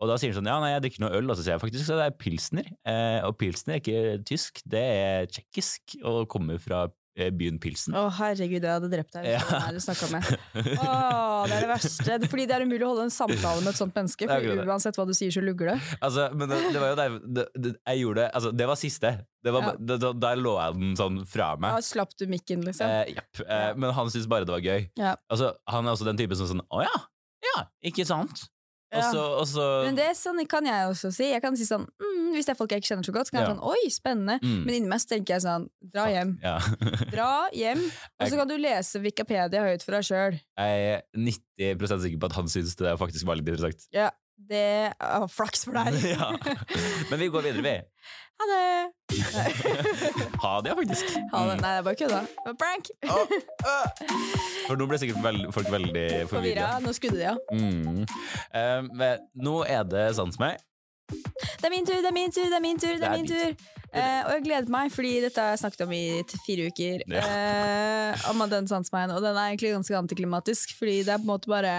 [0.02, 1.62] Og da sier han sånn, ja, nei, jeg drikker noe øl, og så sier jeg
[1.62, 2.75] faktisk så det er pilsner.
[2.91, 6.89] Eh, og pilsner er ikke tysk, det er tsjekkisk, og kommer fra
[7.36, 7.92] byen Pilsen.
[7.94, 9.80] Å, herregud, jeg hadde drept deg hvis Ja.
[9.84, 10.28] snakka med.
[10.80, 12.06] Å, det er det verste.
[12.14, 14.96] Er Fordi det er umulig å holde en samtale med et sånt menneske, for uansett
[14.96, 15.76] hva du sier, så lugger det.
[16.00, 18.80] Altså, men det, det var jo der det, det, Jeg gjorde det Altså, det var
[18.80, 19.12] siste.
[19.44, 19.96] Det var, Ja.
[19.98, 21.76] da- der lå jeg den sånn fra meg.
[21.76, 22.86] Da slapp du mikken, liksom.
[22.88, 23.42] Eh, japp.
[23.46, 24.88] Eh, men han syntes bare det var gøy.
[24.96, 25.16] Ja.
[25.28, 26.96] Altså, han er også den typen som sånn Å ja,
[27.42, 28.46] ja, ikke sant?
[28.93, 29.45] Og Ja.
[29.49, 31.31] så, Men det sånn kan jeg også si.
[31.31, 33.33] Jeg kan si sånn mm, Hvis det er folk jeg ikke kjenner så godt, så
[33.33, 33.55] kan jeg Ja.
[33.55, 34.39] sånn Oi, spennende.
[34.43, 36.35] mm, Men inni meg så tenker jeg sånn Dra hjem.
[36.43, 36.59] Ja.
[37.15, 37.81] Dra hjem,
[38.21, 40.41] og så kan du lese Wikipedia høyt for deg sjøl.
[40.59, 43.87] Jeg er 90% sikker på at han syns det faktisk var litt interessant.
[43.93, 45.97] Ja, det er flaks for deg.
[46.14, 46.32] ja.
[47.10, 47.78] Men vi går videre, vi.
[48.42, 48.92] Ha det!
[50.42, 51.12] Ha det, faktisk.
[51.30, 51.56] Ha det.
[51.60, 52.21] Nei, det er bare kødda.
[52.58, 52.88] Prank!
[54.66, 56.73] For nå ble sikkert veld, folk veldig forvirra.
[56.82, 57.36] Nå skudde de ja.
[57.52, 58.02] Mm.
[58.02, 60.58] Uh, men nå er det sans meg.
[61.12, 62.97] Det er min tur, det er min tur, det er min tur!
[62.99, 65.93] det er min tur Eh, Og jeg gleder meg, fordi dette har jeg snakket om
[65.93, 66.99] i fire uker.
[67.13, 67.23] Ja.
[67.23, 71.35] Eh, om den sansmeien, og den er egentlig ganske antiklimatisk, fordi det er på en
[71.35, 71.75] måte bare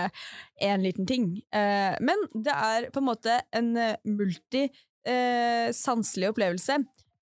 [0.61, 1.25] én liten ting.
[1.53, 3.73] Eh, men det er på en måte en
[4.05, 6.73] multisanselig eh, opplevelse.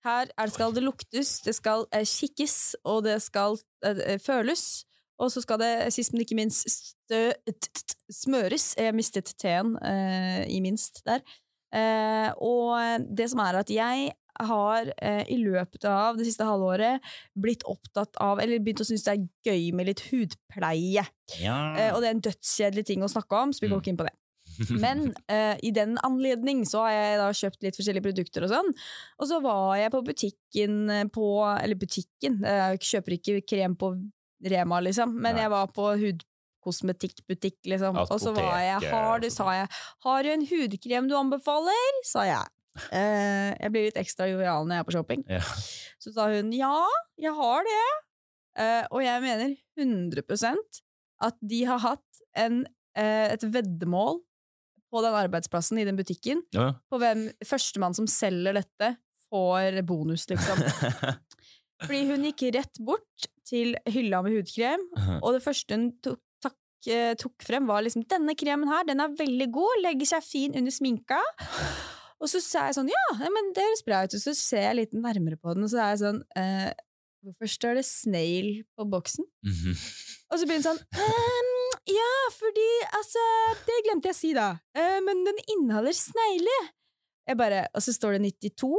[0.04, 4.84] Her er det skal det luktes, det skal eh, kikkes, og det skal eh, føles.
[5.22, 6.96] Og så skal det sist, men ikke minst
[8.10, 8.72] smøres.
[8.80, 11.20] Jeg mistet T-en eh, i minst der.
[11.72, 17.00] Eh, og det som er at jeg har eh, i løpet av det siste halvåret
[17.36, 21.04] blitt opptatt av, eller begynt å synes det er gøy med litt hudpleie.
[21.42, 21.58] Ja.
[21.76, 23.82] Eh, og det er en dødskjedelig ting å snakke om, så vi går Mm.
[23.82, 24.16] ikke inn på det.
[24.84, 28.72] Men eh, i den anledning så har jeg da kjøpt litt forskjellige produkter og sånn.
[29.22, 31.28] Og så var jeg på butikken eh, på
[31.62, 33.94] Eller butikken, eh, jeg kjøper ikke krem på
[34.44, 35.44] Rema, liksom, men Nei.
[35.44, 35.86] jeg var på
[36.62, 37.96] hudkosmetikkbutikk, liksom.
[38.02, 39.68] Og så var jeg Apoteket har du, sa jeg,
[40.06, 42.00] har du en hudkrem du anbefaler?
[42.08, 42.50] sa jeg.
[42.92, 45.24] Eh, jeg blir litt ekstra jovial når jeg er på shopping.
[45.28, 45.42] Ja.
[46.00, 46.74] Så sa hun ja,
[47.20, 47.82] jeg har det.
[48.62, 50.82] Eh, og jeg mener 100%
[51.22, 52.62] at de har hatt en,
[52.98, 54.20] eh, et veddemål
[54.92, 56.74] på den arbeidsplassen i den butikken Ja.
[56.92, 58.96] på hvem førstemann som selger dette,
[59.32, 60.58] får bonus, liksom.
[61.86, 64.84] Fordi hun gikk rett bort til hylla med hudkrem,
[65.22, 66.20] og det første hun tok,
[66.86, 70.54] eh, tok frem, var liksom 'Denne kremen her, den er veldig god, legger seg fin
[70.54, 71.22] under sminka'.
[72.22, 74.76] Og så sa jeg sånn 'Ja, men det høres bra ut', og så ser jeg
[74.78, 76.72] litt nærmere på den, og så er jeg sånn eh,
[77.22, 79.74] 'Hvorfor står det 'snail' på boksen?' Mhm.
[80.30, 81.58] Og så begynner hun sånn «Ehm,
[81.88, 83.22] Ja, fordi altså
[83.66, 84.58] Det glemte jeg å si, da.
[84.74, 86.70] Eh, men den inneholder snegler.
[87.26, 88.70] Jeg bare, Og så står det 92,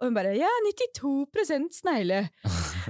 [0.00, 2.24] Og hun bare ja, 92% snegle.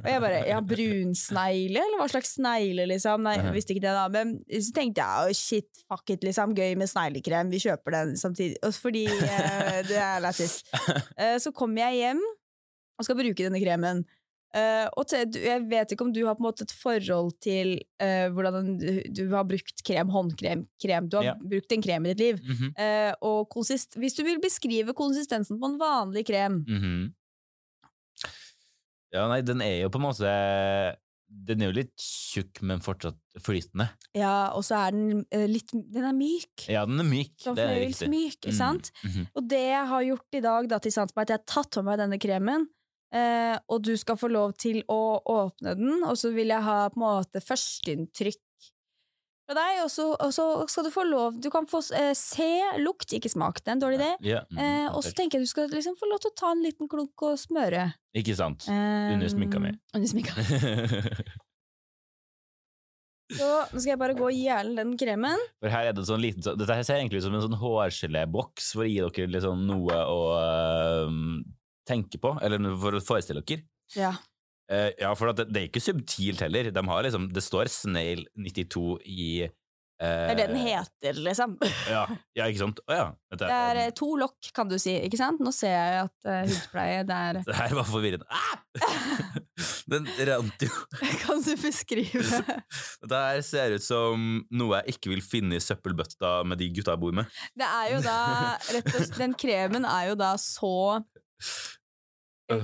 [0.01, 3.23] Og jeg bare ja, brunsnegle, eller hva slags snegle, liksom?
[3.27, 4.07] Nei, jeg visste ikke det da.
[4.13, 6.55] Men så tenkte jeg oh, shit, fuck it, liksom.
[6.57, 8.57] Gøy med sneglekrem, vi kjøper den samtidig.
[8.81, 10.61] Fordi eh, det er lættis.
[11.15, 12.21] Eh, så kommer jeg hjem
[12.99, 14.03] og skal bruke denne kremen.
[14.55, 17.73] Eh, og til, jeg vet ikke om du har på en måte et forhold til
[17.99, 21.09] uh, hvordan du, du har brukt krem, håndkrem, krem.
[21.11, 21.35] Du har Ja.
[21.35, 22.39] brukt en krem i ditt liv.
[22.45, 22.71] Mm -hmm.
[22.79, 27.15] uh, og konsist hvis du vil beskrive konsistensen på en vanlig krem mhm.
[29.13, 30.31] Ja, nei, den er jo på en måte
[31.47, 33.89] Den er jo litt tjukk, men fortsatt flytende.
[34.15, 36.69] Ja, og så er den litt Den er myk.
[36.69, 37.33] Ja, den er myk.
[37.43, 38.93] Sånn fløyelsmyk, ikke Mm, sant?
[39.03, 39.27] mhm.
[39.35, 41.83] Og det jeg har gjort i dag, da, til med at jeg har tatt på
[41.83, 42.69] meg denne kremen,
[43.15, 45.01] eh, og du skal få lov til å
[45.31, 48.41] åpne den, og så vil jeg ha på en måte førsteinntrykk
[49.45, 52.47] fra deg, og så, og så skal du få lov Du kan få eh, se,
[52.81, 53.59] lukt, ikke smak.
[53.61, 54.13] Det er en dårlig idé.
[54.25, 56.53] Ja, Mm, Eh, og så tenker jeg du skal liksom få lov til å ta
[56.55, 57.91] en liten klunk og smøre.
[58.17, 58.65] Ikke sant?
[58.73, 59.75] Eh, Under sminka mi.
[59.97, 60.33] Under sminka.
[63.35, 65.41] Så nå skal jeg bare gå i gjerne den kremen.
[65.63, 68.73] For her er det sånn liten Dette her ser egentlig ut som en sånn hårgeléboks
[68.77, 70.19] for å gi dere liksom noe å
[71.89, 73.67] tenke på, eller for å forestille dere.
[73.97, 74.15] Ja.
[74.73, 76.71] Uh, ja, for det, det er ikke subtilt heller.
[76.73, 79.51] De har liksom, det står Snail 92 i eh,
[80.01, 81.59] Det er det den heter, liksom.
[81.91, 82.07] Ja,
[82.39, 82.81] ja ikke sant?
[82.89, 83.11] Oh, ja.
[83.29, 84.97] Dette, Det er eh, to lokk, kan du si.
[85.05, 85.43] ikke sant?
[85.45, 88.29] Nå ser jeg at uh, hudpleie det er det her var forvirrende.
[88.33, 88.55] Ah!
[89.93, 90.71] Den rant jo.
[91.23, 92.41] Kan du beskrive?
[93.05, 96.97] Dette her ser ut som noe jeg ikke vil finne i søppelbøtta med de gutta
[96.97, 97.29] jeg bor med.
[97.53, 98.19] Det er jo da
[98.57, 100.73] rett og slett, Den kremen er jo da så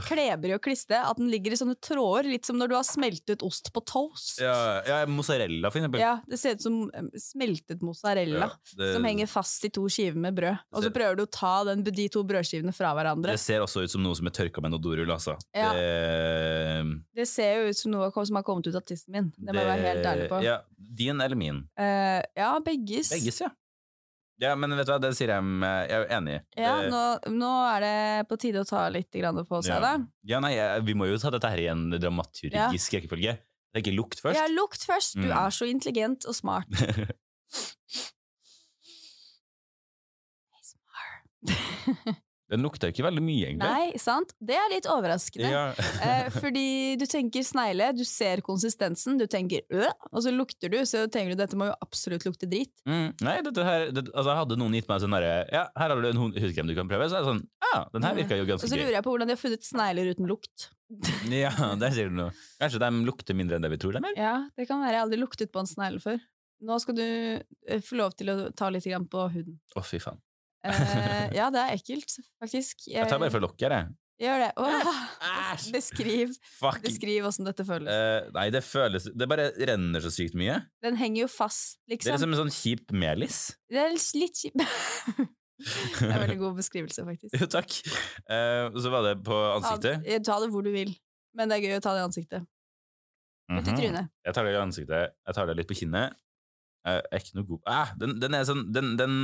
[0.04, 3.42] klebrig og kliste at den ligger i sånne tråder, litt som når du har smeltet
[3.46, 4.40] ost på toast.
[4.42, 4.52] Ja,
[4.86, 6.02] ja mozzarella, for eksempel.
[6.02, 8.50] Ja, Det ser ut som eh, smeltet mozzarella.
[8.50, 10.58] Ja, det- Som henger fast i to skiver med brød.
[10.72, 13.32] Og så prøver du å ta den, de to brødskivene fra hverandre.
[13.32, 15.38] Det ser også ut som noe som er tørka med noe dorull, altså.
[15.54, 15.72] Ja.
[15.72, 19.32] Det, Det ser jo ut som noe som har kommet ut av tissen min.
[19.36, 20.42] Det må jeg være helt ærlig på.
[20.44, 21.64] Ja, din eller min?
[21.78, 23.10] Uh, ja, begges.
[23.16, 23.48] Begges, ja.
[24.40, 26.40] Ja, men vet du hva, det sier jeg Jeg er jo enig i.
[26.62, 27.02] Ja, nå,
[27.36, 29.80] nå er det på tide å ta litt på seg, Ja.
[29.80, 29.92] da.
[30.24, 30.54] ja, nei,
[30.86, 33.36] vi må jo ta dette her i en dramaturgisk rekkefølge.
[33.70, 34.40] Det er ikke lukt først.
[34.40, 35.14] Ja, lukt først.
[35.14, 35.36] Du Mm.
[35.46, 36.66] er så intelligent og smart.
[42.50, 43.70] Den lukter jo ikke veldig mye, egentlig.
[43.70, 44.32] Nei, sant?
[44.42, 45.50] Det er litt overraskende.
[45.52, 45.62] Ja.
[46.06, 50.80] eh, fordi du tenker snegle, du ser konsistensen, du tenker øh, og så lukter du,
[50.88, 52.72] så tenker du dette må jo absolutt lukte drit.
[52.88, 56.02] Mm, nei, dette her det, Altså, hadde noen gitt meg sånn derre Ja, her har
[56.02, 58.38] du en hud- hudkrem du kan prøve, så er det sånn Ja, den her virka
[58.40, 58.66] jo ganske gøy.
[58.66, 60.66] Og så lurer jeg på hvordan de har funnet snegler uten lukt.
[61.30, 62.34] Ja, der sier du noe.
[62.58, 64.18] Kanskje de lukter mindre enn det vi tror de gjør?
[64.18, 64.96] Ja, det kan være.
[64.96, 66.18] Jeg har aldri luktet på en snegle før.
[66.66, 69.60] Nå skal du eh, få lov til å ta litt på huden.
[69.76, 70.18] Å, fy faen.
[70.66, 72.86] Eh, ja, det er ekkelt, faktisk.
[72.90, 73.90] Jeg tar bare for lokket jeg.
[74.20, 74.50] Gjør det.
[74.60, 74.90] Oh,
[75.76, 76.82] beskriv Fuck.
[76.84, 77.88] Beskriv åssen dette føles.
[77.88, 80.58] Uh, nei, det føles Det bare renner så sykt mye.
[80.84, 82.12] Den henger jo fast, Det er liksom.
[82.18, 83.38] liksom en sånn kjip melis.
[83.72, 84.60] Det er litt kjipt.
[85.24, 87.32] det er en veldig god beskrivelse, faktisk.
[87.40, 87.72] Jo, takk.
[88.76, 90.04] Og så var det på ansiktet.
[90.04, 90.92] Ta, ta det hvor du vil,
[91.36, 92.44] men det er gøy å ta det i ansiktet.
[93.50, 93.76] Ut i Mhm.
[93.80, 94.12] trynet.
[94.28, 95.16] Jeg tar det i ansiktet.
[95.26, 96.12] Jeg tar det litt på kinnet.
[96.86, 99.16] Jeg er ikke noe god ah, den, den er sånn den, den,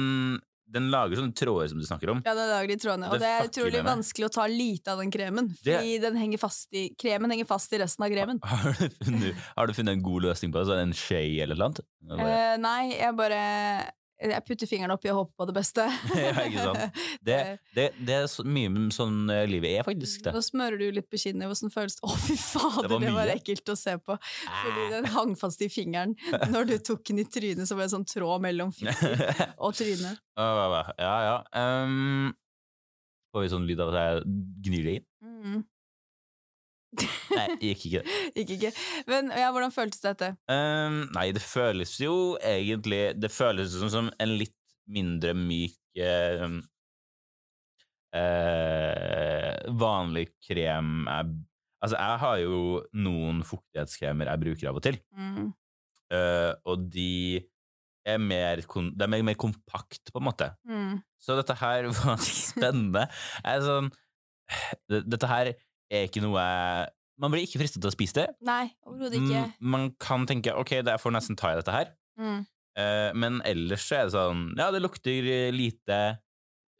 [0.68, 2.22] den lager sånne tråder som du snakker om.
[2.26, 3.06] Ja, den lager de trådene.
[3.10, 6.16] Og Det det er utrolig vanskelig å ta lite av den kremen, Det- fordi den
[6.16, 8.40] henger fast i, kremen henger fast i resten av kremen.
[8.42, 10.66] Har du, funnet, har du funnet en god løsning på det?
[10.66, 11.74] Så en skje eller noe?
[12.10, 15.84] Eller- Eh, nei, jeg bare Jeg putter fingeren oppi og håper på det beste.
[16.16, 17.00] Ja, ikke sant.
[17.26, 17.36] Det,
[17.76, 20.22] det, det er så mye sånn eh, livet er, faktisk.
[20.24, 20.32] det.
[20.32, 21.44] Nå smører du litt på kinnet.
[21.50, 22.04] Hvordan føles det?
[22.08, 24.16] Å, fy fader, Det var det var, ekkelt å se på.
[24.22, 24.90] Fordi Ah.
[24.96, 26.16] den hang fast i fingeren.
[26.54, 30.22] Når du tok den i trynet, så var det sånn tråd mellom fingeren og trynet.
[30.40, 31.36] ja, ja.
[31.84, 32.32] Um,
[33.34, 34.36] får vi sånn lyd av at jeg
[34.70, 35.06] gnir det inn?
[35.26, 35.60] Mm.
[37.36, 38.02] Nei, gikk ikke.
[38.36, 38.70] Gikk ikke.
[39.10, 40.30] Men ja, hvordan føltes dette?
[40.48, 44.54] Um, nei, det føles jo egentlig Det føles som, som en litt
[44.86, 46.46] mindre myk uh,
[48.16, 51.34] uh, vanlig krem jeg,
[51.84, 52.60] Altså, jeg har jo
[53.04, 55.50] noen fuktighetskremer jeg bruker av og til, Mm.
[56.16, 57.42] uh, og de
[58.06, 60.48] er mer, de er mer kompakt, på en måte.
[60.66, 60.96] Mm.
[61.20, 63.04] Så dette her var spennende.
[63.44, 63.92] Jeg er sånn
[64.88, 65.48] Dette her
[65.90, 66.42] er ikke noe
[67.18, 68.26] Man blir ikke fristet til å spise det.
[68.44, 69.42] Nei, overhodet ikke.
[69.56, 71.94] Mm, Man kan tenke ok, jeg får nesten ta i dette her.
[72.20, 72.42] Mm.
[72.76, 76.18] Uh, men ellers så er det sånn Ja, det lukter eh, lite.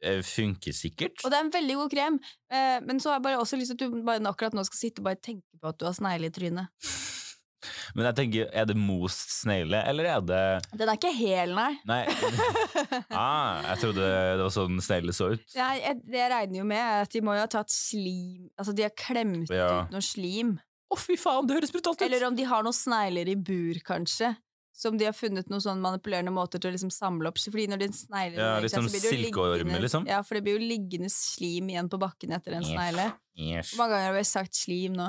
[0.05, 1.23] eh, funker sikkert.
[1.25, 2.19] Og det er en veldig god krem,
[2.53, 4.77] Uh, men så har jeg bare også lyst til at du bare akkurat nå skal
[4.79, 6.69] sitte og bare tenke på at du har snegle i trynet.
[7.97, 10.41] Men jeg tenker, er det most snegle, eller er det
[10.77, 11.71] Den er ikke hel, nei.
[11.89, 12.03] Nei.
[13.11, 14.05] Ah, jeg trodde
[14.37, 15.43] det var sånn snegle så ut.
[15.57, 18.75] Nei, jeg, det jeg regner jo med, at de må jo ha tatt slim Altså,
[18.77, 19.69] de har klemt Ja.
[19.87, 20.55] ut noe slim.
[20.87, 22.05] Å, fy faen, det høres brutalt ut!
[22.07, 24.35] Eller om de har noen snegler i bur, kanskje.
[24.77, 27.79] Som de har funnet noen sånn manipulerende måter til å liksom samle opp Fordi når
[27.81, 30.05] de snegler Ja, litt sånn silkeormer, liksom.
[30.05, 32.69] Ja, for det blir jo liggende slim igjen på bakken etter en Yes.
[32.75, 33.07] snegle.
[33.37, 33.71] Yes.
[33.73, 35.07] Hvor mange ganger har vi sagt slim nå?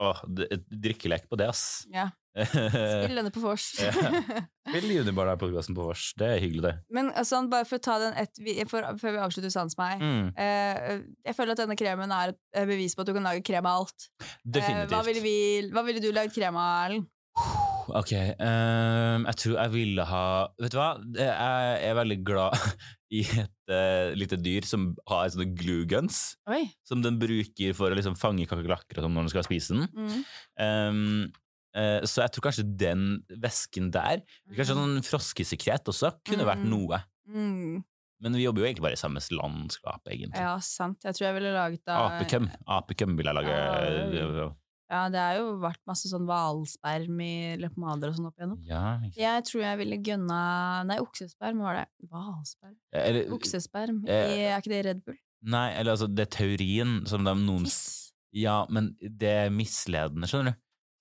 [0.00, 0.24] Åh,
[0.70, 1.84] drikkelek på det, ass.
[1.92, 3.64] Ja, Spill Spill denne på vors.
[3.82, 3.90] Ja.
[4.80, 6.10] Junibarna-podkasten på vors.
[6.18, 6.74] Det er hyggelig, det.
[6.94, 8.38] Men altså, bare for å ta den et,
[8.70, 10.02] for, Før vi avslutter Sans meg.
[10.02, 13.42] Mm, Eh, jeg føler at denne kremen er et bevis på at du kan lage
[13.44, 14.06] krem av alt.
[14.44, 14.86] definitivt.
[14.86, 15.34] Eh, hva, ville vi,
[15.74, 17.10] hva ville du lagd krem av, Erlend?
[17.90, 20.24] Ok, um, jeg tror jeg ville ha
[20.60, 20.88] Vet du hva?
[21.16, 22.54] Jeg er veldig glad
[23.10, 26.36] i et uh, lite dyr som har sånne glue guns.
[26.50, 26.62] Oi.
[26.86, 29.88] Som den bruker for å liksom fange kakerlakker og sånn når den skal spise den.
[29.90, 30.20] Mm.
[30.62, 31.00] Um,
[31.74, 33.06] uh, så jeg tror kanskje den
[33.42, 34.22] væsken der
[34.54, 36.70] Kanskje sånn froskesekret også kunne vært Mm.
[36.70, 37.02] noe.
[37.30, 37.80] Mm.
[38.20, 40.36] Men vi jobber jo egentlig bare i samme landskap, egentlig.
[40.38, 40.98] Ja, sant.
[41.06, 42.50] Jeg tror jeg ville laget da Apekøm.
[42.68, 43.54] Apekøm vil jeg lage.
[43.56, 44.50] Ja,
[44.90, 48.58] Ja, det har jo vært masse sånn hvalsperm i løpemader og sånn opp igjennom.
[48.66, 49.20] Ja, ikke sant.
[49.22, 50.38] Jeg tror jeg ville gønna
[50.88, 51.84] Nei, oksesperm var det.
[52.10, 52.74] Hvalsperm?
[52.92, 54.00] Eller, Oksesperm?
[54.08, 55.18] Eh, I, er ikke det Red Bull?
[55.42, 58.10] nei, eller altså, det er teorien som de noen Tiss.
[58.36, 60.58] Ja, men det er misledende, skjønner du.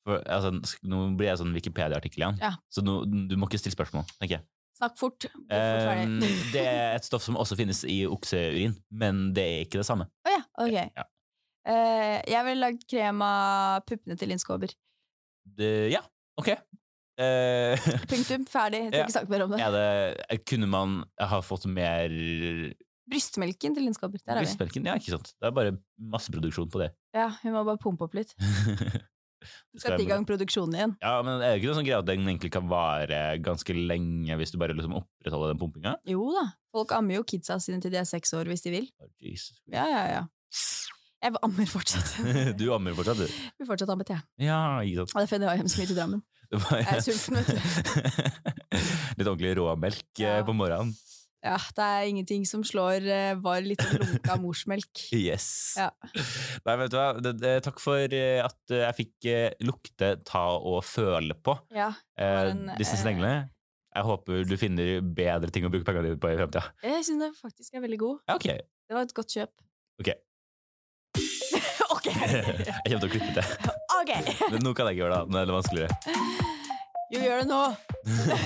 [0.07, 2.53] For, altså, sk- nå blir jeg sånn Wikipedia-artikkel igjen, Ja.
[2.71, 4.45] så nå, du må ikke stille spørsmål, tenker jeg.
[4.79, 5.25] Snakk fort.
[5.35, 6.29] Bli fort ferdig.
[6.53, 10.07] Det er et stoff som også finnes i okseurin, men det er ikke det samme.
[10.23, 10.77] Å ja, ok.
[10.95, 11.03] Ja.
[11.67, 14.71] Eh, jeg ville lagd krem av puppene til Linn Skåber.
[15.59, 16.01] Det, ja,
[16.39, 16.53] ok.
[17.19, 18.45] Eh, Punktum.
[18.49, 18.85] Ferdig.
[18.85, 19.59] Jeg trenger ikke snakke mer om det.
[19.65, 22.13] er det Kunne man ha fått mer
[23.09, 24.21] Brystmelken til Linn Skåber.
[24.21, 24.47] Der er vi.
[24.47, 24.85] brystmelken?
[24.85, 25.31] Ja, ikke sant.
[25.35, 25.75] Det er bare
[26.13, 26.91] masseproduksjon på det.
[27.17, 28.35] Ja, hun må bare pumpe opp litt.
[29.79, 30.93] Skal Sette i gang produksjonen igjen.
[31.01, 34.35] Ja, men er det ikke noe sånn greie at den egentlig kan vare ganske lenge
[34.37, 35.93] hvis du bare liksom opprettholder den pumpinga?
[36.11, 36.43] Jo da.
[36.75, 38.89] Folk ammer jo kidsa sine til de er seks år hvis de vil.
[39.01, 39.55] Oh, Jesus.
[39.71, 40.21] Ja, ja, ja.
[41.19, 42.13] Jeg ammer fortsatt.
[42.59, 43.27] du ammer fortsatt, du?
[43.59, 44.23] Vi fortsatt ammet, jeg.
[44.47, 45.13] Ja, ikke sant.
[45.15, 46.21] Og det er fordi jeg hjem så mye til Drammen.
[46.63, 46.85] Var, ja.
[46.85, 47.57] Jeg er sulten, vet du.
[49.19, 50.41] Litt ordentlig råmelk eh, Ja.
[50.47, 50.95] på morgenen.
[51.39, 55.05] Ja, det er ingenting som slår eh, var litt lunka morsmelk.
[55.15, 55.45] Yes.
[55.79, 55.85] Ja.
[56.65, 57.05] Nei, vet du hva?
[57.63, 59.29] Takk for eh, at jeg fikk
[59.63, 61.93] lukte, ta og føle på Ja.
[62.19, 63.45] en, disse sneglene.
[63.95, 66.65] Jeg håper du finner bedre ting å bruke pengene dine på i fremtida.
[66.83, 68.19] Jeg syns det faktisk er veldig god.
[68.27, 68.49] Ja, ok.
[68.89, 69.53] Det var et godt kjøp.
[70.03, 70.11] Ok.
[71.99, 72.07] Ok!
[72.85, 73.45] Jeg kommer til å klippe det.
[73.99, 74.11] ok!
[74.55, 75.33] Men nå kan jeg ikke gjøre det.
[75.35, 75.91] Nå er det vanskeligere.
[77.09, 77.63] Jo, gjør det nå!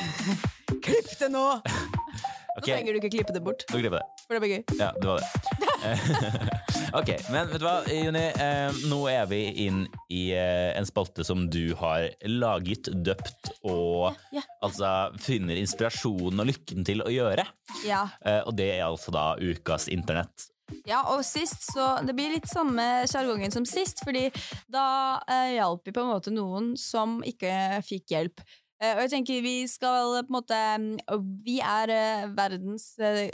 [0.84, 1.46] Klipp det nå!
[2.54, 4.26] Nå Ok, trenger du ikke klippe det bort, nå klipper jeg det.
[4.28, 4.60] for det blir gøy.
[4.78, 5.30] Ja, det var det.
[7.00, 8.22] ok, men vet du hva, Juni?
[8.46, 9.80] Eh, nå er vi inn
[10.14, 14.44] i eh, en spalte som du har laget, døpt og Ja.
[14.64, 14.92] altså
[15.26, 17.48] finner inspirasjonen og lykken til å gjøre.
[17.90, 18.04] Ja.
[18.22, 20.46] Eh, og det er altså da ukas internett.
[20.90, 24.28] Ja, og sist så Det blir litt samme sjargongen som sist, fordi
[24.72, 28.44] da eh, hjalp vi på en måte noen som ikke fikk hjelp.
[28.84, 30.90] Eh, og jeg tenker vi skal på en måte mm,
[31.46, 33.30] Vi er eh, verdens eh,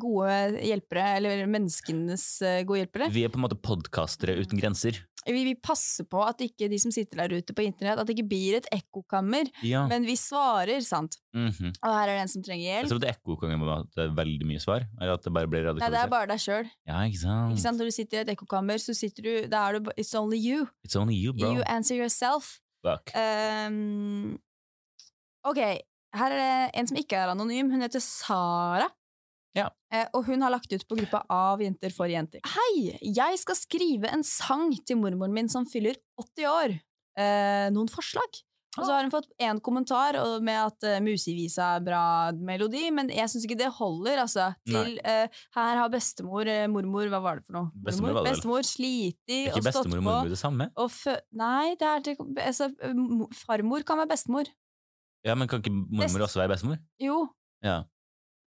[0.00, 3.10] gode hjelpere, eller menneskenes eh, gode hjelpere.
[3.12, 5.02] Vi er på en måte podkastere uten grenser.
[5.26, 8.14] Vi vil passe på at ikke de som sitter der ute på internett, at det
[8.14, 9.48] ikke blir et ekkokammer.
[9.66, 9.82] Ja.
[9.90, 11.18] Men vi svarer, sant.
[11.34, 11.72] Mhm.
[11.82, 12.92] Og her er det en som trenger Jeg hjelp.
[12.94, 14.86] trodde tror var at det er veldig mye svar.
[15.00, 16.70] Eller at det bare blir Nei, det er bare deg sjøl.
[16.86, 17.52] Ja, ikke sant?
[17.56, 17.78] Ikke sant?
[17.82, 20.68] Når du sitter i et ekkokammer, så sitter du Da er du It's only you.
[20.86, 21.52] It's only you, bro.
[21.52, 22.60] You answer yourself.
[22.86, 23.10] Fuck.
[23.18, 24.38] Um,
[25.50, 25.60] ok,
[26.16, 27.70] her er det en som ikke er anonym.
[27.72, 28.88] Hun heter Sara.
[29.56, 29.70] Ja.
[29.92, 32.42] Eh, og hun har lagt ut på gruppa Av jenter for jenter.
[32.44, 32.98] Hei!
[33.00, 36.76] Jeg skal skrive en sang til mormoren min som fyller 80 år.
[37.16, 38.42] Eh, noen forslag?
[38.76, 42.02] Og så har hun fått én kommentar med at uh, Musevisa er bra
[42.36, 44.20] melodi, men jeg syns ikke det holder.
[44.26, 47.70] Altså, til, eh, her har bestemor, eh, mormor, hva var det for noe?
[47.86, 49.56] Bestemor Mormor, bestemor sliti og stått på.
[49.56, 50.68] Er ikke bestemor og mormor det samme?
[50.76, 50.92] Og
[51.36, 52.70] Nei, det er altså,
[53.46, 54.52] farmor kan være bestemor.
[55.26, 56.78] Ja, men kan ikke mormor også være bestemor?
[57.02, 57.16] Jo,
[57.64, 57.80] Ja.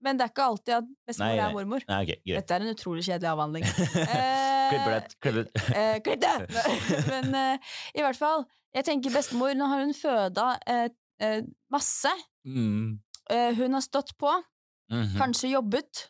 [0.04, 1.46] men det er ikke alltid at bestemor Nei, nei.
[1.48, 1.84] er mormor.
[1.88, 2.36] Nei, ok, greit.
[2.36, 3.64] Dette er en utrolig kjedelig avhandling.
[4.70, 5.14] Klipper det.
[5.22, 5.64] klipper det.
[5.78, 6.34] Eh, Klipp det!
[7.12, 10.88] Men eh, i hvert fall, jeg tenker bestemor, nå har hun føda eh,
[11.22, 11.40] eh,
[11.72, 12.12] masse.
[12.46, 12.98] Mm.
[13.30, 14.32] Eh, hun har stått på,
[14.90, 15.16] Mhm.
[15.18, 16.04] kanskje jobbet,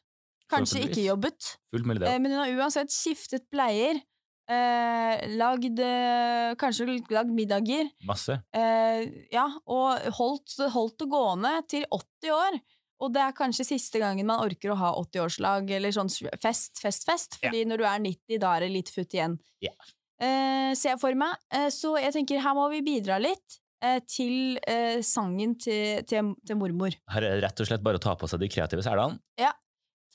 [0.52, 1.46] kanskje ikke jobbet.
[1.72, 2.11] Fullt mulig det.
[2.12, 4.02] Eh, men hun har uansett skiftet bleier.
[4.47, 7.89] Eh, lagd eh, Kanskje lagd middager.
[8.07, 8.39] Masse.
[8.55, 9.03] Eh,
[9.35, 12.59] ja, og holdt, holdt det gående til 80 år.
[13.05, 16.09] Og det er kanskje siste gangen man orker å ha 80-årslag eller sånn
[16.41, 17.37] fest, fest, fest.
[17.43, 19.35] Fordi når du er 90, da er det litt futt igjen.
[19.61, 19.75] Ja.
[20.17, 21.37] Eh, ser jeg for meg.
[21.53, 23.61] Eh, så jeg tenker her må vi bidra litt.
[23.85, 24.57] eh, til
[25.05, 26.95] sangen til, til, til mormor.
[27.13, 29.21] Her er det rett og slett bare å ta på seg de kreative selene.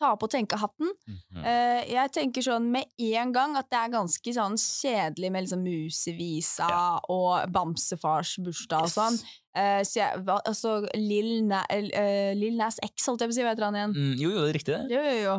[0.01, 0.89] Ta på tenkehatten.
[1.07, 5.45] Mm Eh, jeg tenker sånn med en gang at det er ganske sånn kjedelig med
[5.45, 6.67] liksom Musevisa
[7.09, 9.17] og Bamsefars bursdag og sånn.
[9.55, 13.45] Eh, så jeg, altså Lill Na, eh, Lil Nas X, holdt jeg på å si,
[13.45, 13.95] hva heter han igjen?
[13.95, 14.95] Mm, jo, jo, det er riktig, det.
[14.95, 15.37] Jo, jo, jo.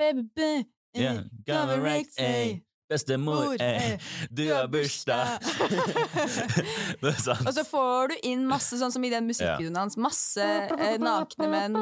[0.00, 0.50] Baby,
[0.94, 2.60] eh, Ja.
[2.90, 4.00] Bestemor, Mor, eh,
[4.30, 5.38] du har bursdag!
[7.02, 7.42] det er.
[7.46, 11.46] Og så får du inn masse, sånn som i den musikkvideoen hans, masse eh, nakne
[11.52, 11.78] menn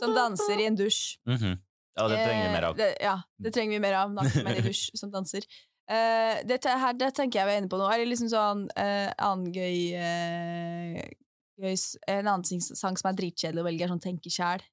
[0.00, 1.18] som danser i en dusj.
[1.30, 1.60] Mhm.
[1.98, 2.74] Ja, det trenger vi mer av.
[2.74, 4.10] Eh, det, ja, det trenger vi mer av.
[4.14, 5.46] Nakne menn i dusj som danser.
[5.88, 7.86] Uh, dette her, det tenker jeg vi er inne på nå.
[7.94, 10.98] Eller liksom sånn uh, annen gøy, uh,
[11.58, 11.76] gøy
[12.12, 14.66] En annen sang som er dritkjedelig å velge, er sånn Tenke sjæl.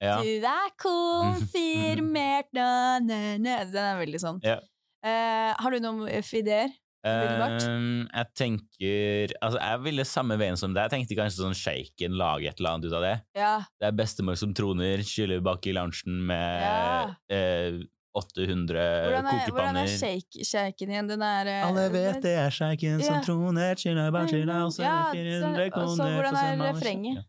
[0.00, 0.18] Ja.
[0.20, 2.68] Du er konfirmert na,
[3.04, 3.62] na, na.
[3.68, 4.44] Den er veldig sånn.
[4.44, 4.60] Ja.
[5.04, 6.70] Eh, har du noen eh, ideer?
[7.00, 10.84] Um, jeg tenker Altså, jeg ville samme veien som deg.
[10.84, 13.14] Jeg tenkte kanskje sånn shaken, lage et eller annet ut av det.
[13.40, 13.54] Ja.
[13.80, 17.14] Det er bestemor som troner, skyller bak i loungen med Ja.
[17.32, 17.80] eh,
[18.12, 21.08] 800 Hvordan er, hvordan er shake, shaken igjen?
[21.08, 23.20] Den er uh, Alle vet det er shaken som Ja.
[23.22, 26.72] troner, skyller bak skylda, og så Ja, er det 400 så- og så hvordan er
[26.72, 27.24] refrenget?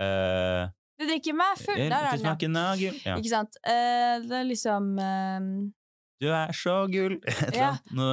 [0.00, 1.76] Eh, Du drikker meg full!
[1.76, 2.54] Der er den,
[3.04, 3.16] ja.
[3.18, 3.56] Ikke sant?
[3.66, 5.40] Uh, det er liksom eh,
[6.22, 7.18] Du er så gull.
[7.26, 7.92] Et eller annet.
[7.98, 8.08] Nå,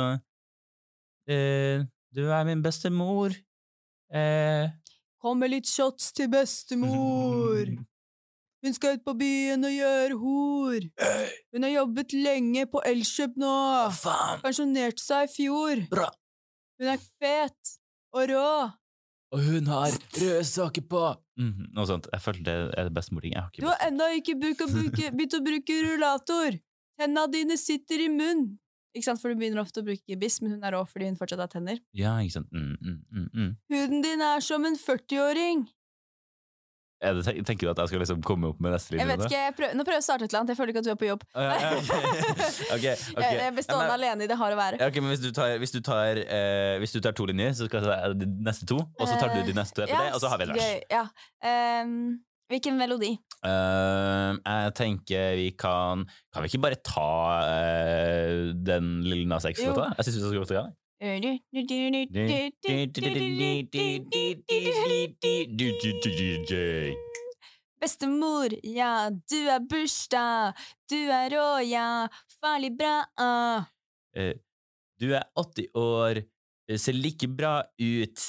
[1.32, 1.84] eh,
[2.16, 3.36] du er min bestemor.
[4.12, 4.70] Eh,
[5.22, 7.70] Kom med litt shots til bestemor!
[8.62, 10.84] Hun skal ut på byen og gjøre hor!
[11.54, 13.54] Hun har jobbet lenge på Elkjøp nå!
[14.44, 15.82] Pensjonerte seg i fjor!
[15.90, 16.10] Bra.
[16.82, 17.72] Hun er fet
[18.18, 18.52] og rå!
[19.32, 21.02] Og hun har røde saker på!
[21.40, 22.10] Mm, noe sånt.
[22.12, 23.34] Jeg følte det er bestemor-ting.
[23.38, 26.60] Jeg har ikke Du har enda ikke begynt å bruke rullator!
[27.02, 28.46] Tenna dine sitter i munn!
[28.94, 31.16] Ikke sant, for du begynner ofte å bruke biss, men hun er rå fordi hun
[31.18, 31.80] fortsatt har tenner.
[31.98, 32.50] Ja, ikke sant.
[32.52, 33.54] Mm, mm, mm, mm.
[33.72, 35.64] Huden din er som en 40-åring!
[37.02, 39.08] Er det, tenker du at jeg skal liksom komme opp med neste linje?
[39.08, 40.52] Jeg vet ikke, jeg prøver, Nå prøver jeg å starte et eller annet.
[40.54, 41.24] Jeg føler ikke at du er på jobb.
[41.34, 41.88] Å, ja, ja, ok.
[42.76, 42.84] Ok, ok.
[42.86, 44.78] Jeg, jeg blir stående men- alene i det harde været.
[44.78, 47.56] Okay, ok, men hvis du tar, hvis du tar, eh, hvis du tar to linjer,
[47.58, 49.98] så skal jeg ta de neste to, og så tar du de neste to etter
[49.98, 51.82] det, og så har vi et vers.
[52.52, 53.16] Hvilken melodi?
[53.42, 57.08] Uh, jeg tenker vi kan Kan vi ikke bare ta
[57.42, 59.90] uh, den lille Nas X-låta?
[59.98, 60.76] Jeg syns vi skal gå til gang.
[67.82, 70.54] Bestemor, ja, du er bursdag,
[70.86, 71.88] du er rå, ja,
[72.38, 72.94] farlig bra.
[73.18, 74.36] Uh,
[75.02, 76.22] Du er 80 år,
[76.78, 78.28] ser like bra ut.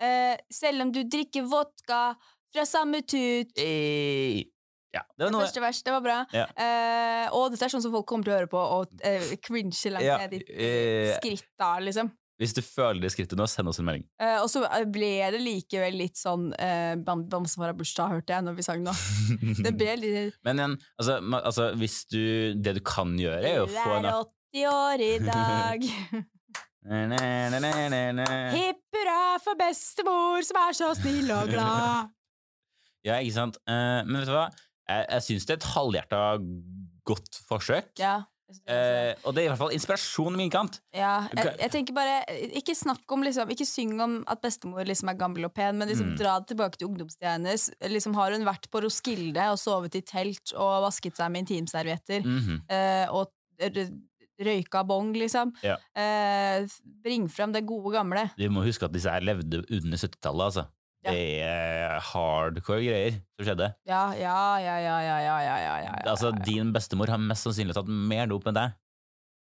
[0.00, 2.14] Eh, selv om du drikker vodka
[2.54, 3.52] fra samme tut.
[3.58, 4.46] Hey.
[4.90, 5.44] Ja, det var noe.
[5.46, 6.16] Første vers, det var bra.
[6.34, 6.48] Ja.
[6.58, 9.92] Uh, og dette er sånn som folk kommer til å høre på og uh, cringe
[9.94, 10.72] langt Ja, ned i
[11.14, 12.10] skritt da, liksom.
[12.40, 14.06] Hvis du føler det skrittet nå, send oss en melding.
[14.16, 18.56] Uh, og så ble det likevel litt sånn uh, Bamsefar har bursdag, hørte jeg når
[18.56, 18.94] vi sang nå.
[19.66, 22.22] Det ble litt Men igjen, altså, altså, hvis du
[22.56, 25.84] Det du kan gjøre, er jo å få en er 80 år i dag.
[28.56, 32.08] Hipp hurra for bestemor som er så snill og glad.
[33.06, 33.60] Ja, ikke sant?
[33.68, 34.48] Uh, men vet du hva?
[34.90, 36.20] Jeg, jeg syns det er et halvhjerta
[37.08, 37.94] godt forsøk.
[38.00, 38.20] Ja.
[38.66, 40.80] Eh, og det er i hvert fall inspirasjon i min kant.
[40.94, 42.16] Ja, jeg, jeg tenker bare
[42.58, 45.86] Ikke snakk om liksom Ikke syng om at bestemor liksom er gammel og pen, men
[45.90, 46.16] liksom Mm.
[46.18, 47.68] dra det tilbake til ungdomstida hennes.
[47.78, 52.24] Liksom Har hun vært på Roskilde og sovet i telt og vasket seg med intimservietter
[52.26, 52.58] mm -hmm.
[52.74, 53.30] uh, og
[54.40, 55.52] røyka bong, liksom?
[55.62, 55.76] Ja.
[55.94, 56.66] Uh,
[57.04, 58.30] bring fram det gode gamle.
[58.38, 60.64] Du må huske at disse her levde under 70-tallet, altså.
[61.00, 61.14] Ja.
[61.16, 63.70] Det er hardcore greier som skjedde.
[63.88, 66.10] Ja, ja, ja, ja, ja, ja, ja, ja, ja, ja.
[66.12, 68.74] Altså, Din bestemor har mest sannsynlig tatt mer dop enn deg.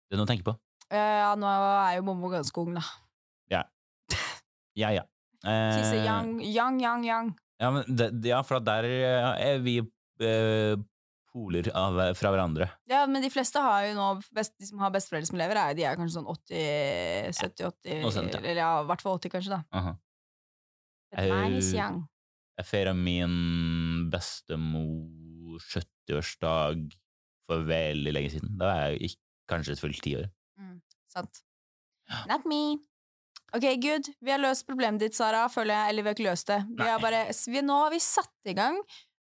[0.07, 0.55] Det er noe å tenke på.
[0.89, 2.85] Ja, nå er jo Mommo ganske ung, da.
[3.51, 3.63] Ja,
[4.95, 5.03] ja.
[5.43, 7.33] Eh, She's a young, young, young, young.
[7.59, 10.79] ja, men det, ja, for der er vi eh,
[11.33, 12.69] poler av, fra hverandre.
[12.89, 15.75] Ja, men de fleste har jo nå best, De som har besteforeldre som lever, er,
[15.75, 18.39] de er kanskje sånn 80, 70-80 ja.
[18.39, 19.63] Eller ja, i hvert fall 80, kanskje, da.
[19.75, 20.05] Uh But mine is Eh, young.
[22.59, 26.89] Jeg feira min bestemors 70-årsdag
[27.49, 28.57] for veldig lenge siden.
[28.59, 30.27] Da var jeg ikke, kanskje fullt ti år.
[31.09, 31.41] Sant.
[32.29, 32.77] Not me.
[33.55, 34.11] Ok, good.
[34.21, 35.89] Vi har løst problemet ditt, Sara, føler jeg.
[35.93, 36.59] Eller vi har ikke løst det.
[36.77, 38.77] Vi har bare, vi, nå har vi satt i gang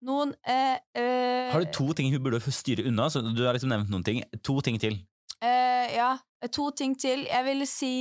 [0.05, 3.09] noen eh, eh, Har du to ting hun burde styre unna?
[3.13, 4.23] Så du har liksom nevnt noen ting.
[4.45, 5.01] To ting til.
[5.45, 6.15] eh, ja,
[6.53, 7.27] to ting til.
[7.29, 7.93] Jeg ville si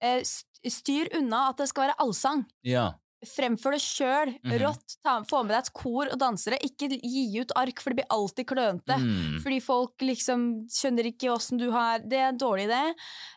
[0.00, 0.20] eh,
[0.68, 2.46] styr unna at det skal være allsang.
[2.64, 2.90] Ja.
[3.26, 4.30] Fremfør det sjøl.
[4.44, 4.52] Mhm.
[4.62, 4.92] Rått.
[5.02, 6.58] Ta, få med deg et kor og dansere.
[6.62, 8.94] Ikke gi ut ark, for det blir alltid klønete.
[9.02, 9.40] Mm.
[9.42, 12.82] Fordi folk liksom skjønner ikke åssen du har Det er en dårlig idé.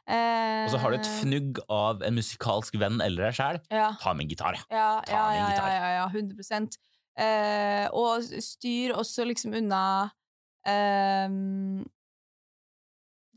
[0.05, 3.59] Eh, Og så har du et fnugg av en musikalsk venn eller deg sjæl.
[3.73, 5.01] Ja, Ta med en gitar, ja.
[5.01, 5.69] Ta ja, med en ja, ja, gitar.
[5.73, 6.77] ja, ja 100
[7.17, 10.11] eh, Og styr også liksom unna
[10.67, 11.27] eh,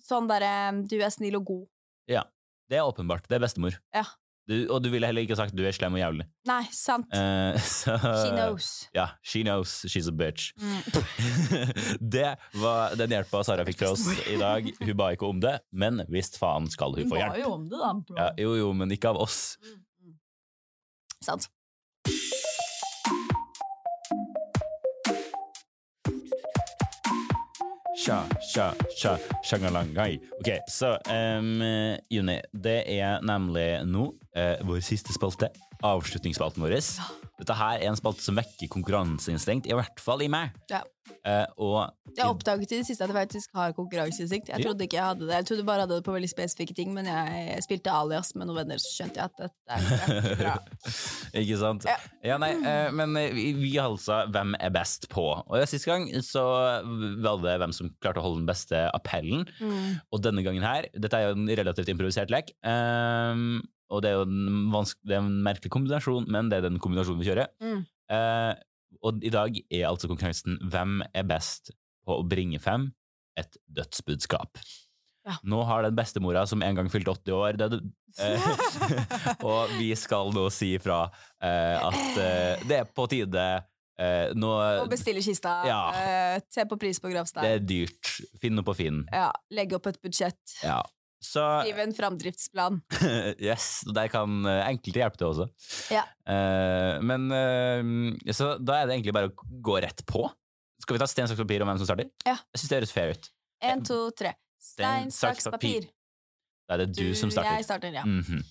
[0.05, 1.65] Sånn derre Du er snill og god.
[2.13, 2.27] Ja.
[2.69, 3.27] Det er åpenbart.
[3.29, 3.75] Det er bestemor.
[3.95, 4.05] Ja.
[4.45, 6.27] Du, og du ville heller ikke sagt du er slem og jævlig.
[6.49, 7.09] Nei, sant.
[7.15, 8.69] Uh, så, She knows.
[8.97, 10.53] Ja, she knows she's a bitch.
[10.61, 10.83] Mm.
[12.17, 14.69] det var den hjelpa Sara fikk fra oss i dag.
[14.83, 17.39] Hun ba ikke om det, men visst faen skal hun få hjelp.
[17.39, 18.19] Hun ba jo om det, da, bro.
[18.21, 19.41] Ja, jo, jo, men ikke av oss.
[19.65, 19.81] Mm,
[20.11, 20.17] mm.
[21.25, 21.49] Sant.
[27.97, 30.19] Sja, sja, sja, sjangalangai.
[30.41, 30.97] Ok, så
[31.39, 31.63] um,
[32.11, 35.53] Juni, det er nemlig nå eh, vår siste spalte.
[35.85, 36.79] Avslutningsspalten vår.
[37.35, 40.53] Dette her er en spalte som vekker konkurranseinstinkt, i hvert fall i meg.
[40.71, 40.81] Ja.
[41.27, 44.49] Eh, og Jeg oppdaget i det siste at jeg faktisk har konkurranseinstinkt.
[44.49, 44.65] Jeg Ja.
[44.69, 45.35] trodde ikke jeg hadde det.
[45.35, 48.61] Jeg trodde bare hadde det på veldig spesifikke ting, men jeg spilte alias med noen
[48.63, 50.55] venner, så skjønte jeg at dette er ikke bra.
[51.43, 51.85] Ikke sant?
[51.91, 51.97] Ja.
[52.23, 55.27] Ja, nei, eh, men eh, vi, vi altså hvem er best på.
[55.51, 56.45] Og Sist gang så
[57.21, 59.45] valgte det hvem som klarte å holde den beste appellen.
[59.61, 60.01] Mm.
[60.15, 63.59] Og denne gangen her, dette er jo en relativt improvisert lek, ehm,
[63.93, 67.21] og det er jo en, det er en merkelig kombinasjon, men det er den kombinasjonen
[67.21, 67.51] vi kjører.
[67.63, 67.83] Mm.
[68.15, 68.53] Eh,
[69.05, 71.75] og i dag er altså konkurransen hvem er best
[72.05, 72.93] på å bringe fem?
[73.41, 74.59] et dødsbudskap.
[75.25, 75.39] Ja.
[75.49, 77.79] Nå har den bestemora som en gang fylte 80 år, dødd.
[78.21, 78.49] eh,
[79.49, 81.07] og vi skal nå si ifra
[81.41, 83.47] eh, at eh, det er på tide
[83.97, 84.51] eh, nå,
[84.85, 85.57] Og bestille kista.
[85.67, 85.81] Ja.
[85.97, 88.13] eh, se på pris på Det er dyrt.
[88.43, 89.07] Finn noe på Finn.
[89.13, 90.59] Ja, legge opp et budsjett.
[90.63, 90.83] Ja.
[91.25, 92.81] Så Skriv en framdriftsplan.
[93.49, 95.47] yes, og der kan eh, enkelte hjelpe til også.
[95.95, 96.05] Ja.
[96.29, 100.27] Uh, men uh, Så da er det egentlig bare å gå rett på.
[100.85, 102.11] Skal vi ta stein, saks, papir om hvem som starter?
[102.27, 102.37] Ja.
[102.53, 103.31] Jeg syns det høres fair ut.
[103.65, 104.35] En, to, tre.
[104.61, 105.89] Stein, saks, papir.
[106.69, 107.57] Da er det du, som starter.
[107.57, 108.05] Jeg starter, ja.
[108.05, 108.43] Mm -hmm.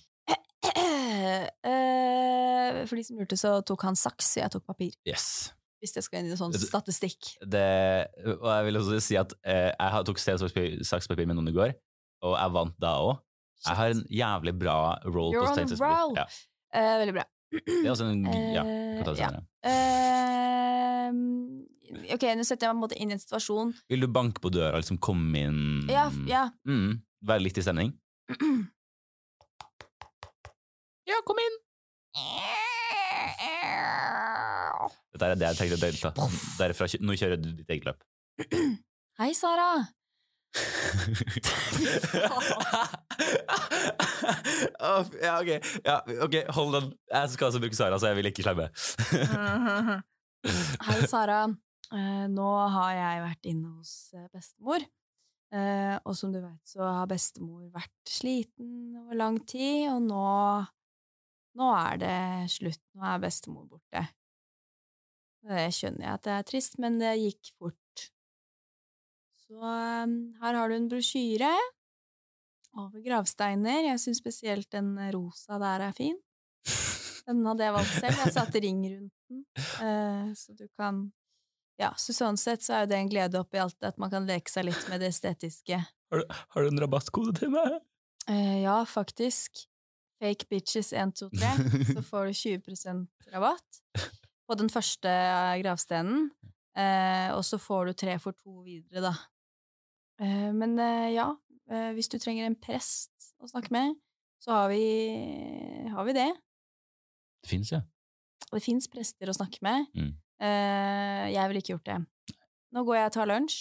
[1.70, 4.92] uh, for de som lurte, så tok han saks, og jeg tok papir.
[5.06, 5.52] Yes.
[5.82, 7.34] Hvis det skal inn i sånn statistikk.
[7.44, 7.64] Det,
[8.40, 11.52] og jeg vil også si at eh, jeg tok stein, saks, papir med noen i
[11.52, 11.74] går,
[12.24, 13.14] og jeg vant da òg.
[13.64, 14.74] Jeg har en jævlig bra
[15.08, 15.78] roll You're på papir.
[15.80, 16.12] roll.
[16.18, 16.26] Ja.
[16.74, 17.24] Uh, veldig bra.
[17.54, 19.42] Det er også en Ja, Eh, kan ta det senere.
[19.64, 21.10] Uh,
[22.16, 23.70] ok, nå setter jeg meg på en inn i en situasjon.
[23.92, 26.48] Vil du banke på døra, liksom komme inn Ja, ja.
[26.66, 27.94] Mm, være litt i stemning?
[31.04, 31.56] Ja, kom inn!
[35.12, 36.12] Dette er det jeg tenkte å delta.
[36.58, 38.00] Derfra, nå kjører du ditt eget løp.
[39.20, 39.68] Hei, Sara.
[45.22, 45.60] Ja, okay.
[45.84, 46.90] Ja, ok, hold on.
[47.10, 48.68] Jeg skal også bruke Sara, så jeg vil ikke slemme.
[50.86, 51.44] Hei, Sara.
[51.94, 54.84] Eh, nå har jeg vært inne hos eh, bestemor.
[55.54, 60.24] Eh, og som du vet, så har bestemor vært sliten over lang tid, og nå
[61.54, 62.80] Nå er det slutt.
[62.98, 64.00] Nå er bestemor borte.
[65.46, 67.78] Det skjønner jeg at det er trist, men det gikk fort.
[69.54, 70.06] Så eh,
[70.42, 71.52] her har du en brosjyre
[72.74, 73.84] over gravsteiner.
[73.86, 76.16] Jeg syns spesielt den rosa der er fin.
[77.24, 78.18] Den hadde jeg valgt selv.
[78.24, 79.44] Jeg satte ring rundt den,
[79.86, 81.06] eh, så du kan
[81.74, 84.26] Ja, så sånn sett så er jo det en glede oppi alt at man kan
[84.28, 85.80] leke seg litt med det estetiske.
[85.82, 87.80] Har du, har du en rabattkode til meg?
[88.30, 89.64] Eh, ja, faktisk.
[90.22, 91.50] Fake bitches 1, 2, 3.
[91.88, 93.82] Så får du 20% rabatt
[94.46, 95.16] på den første
[95.64, 96.28] gravstenen.
[96.78, 99.14] Eh, og så får du tre for to videre, da.
[100.24, 101.28] Eh, men eh, ja,
[101.70, 103.96] eh, hvis du trenger en prest å snakke med,
[104.40, 104.82] så har vi,
[105.92, 106.28] har vi det.
[107.44, 107.80] Det fins, ja.
[108.50, 109.86] Og det fins prester å snakke med.
[109.96, 110.12] Mm.
[110.44, 111.96] Jeg ville ikke gjort det.
[112.74, 113.58] Nå går jeg og tar lunsj.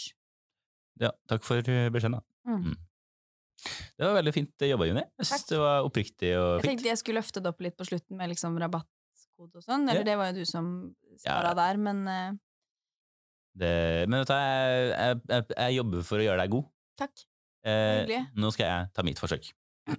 [1.00, 1.12] ja.
[1.30, 2.24] Takk for beskjeden, da.
[2.50, 2.66] Mm.
[2.74, 2.80] Mm.
[3.96, 5.04] Det var veldig fint jobba, Juni.
[5.22, 7.88] Jeg synes det var oppriktig og Jeg tenkte jeg skulle løfte det opp litt på
[7.88, 9.86] slutten med liksom rabattkode og sånn.
[9.88, 10.08] Eller Ja.
[10.10, 10.68] det var jo du som
[11.22, 11.56] svara Ja.
[11.62, 12.04] der, men
[13.54, 16.66] Det, men vet du, jeg, jeg, jeg, jeg jobber for å gjøre deg god.
[16.98, 17.16] takk.
[17.64, 19.46] Eh, nå skal jeg ta mitt forsøk.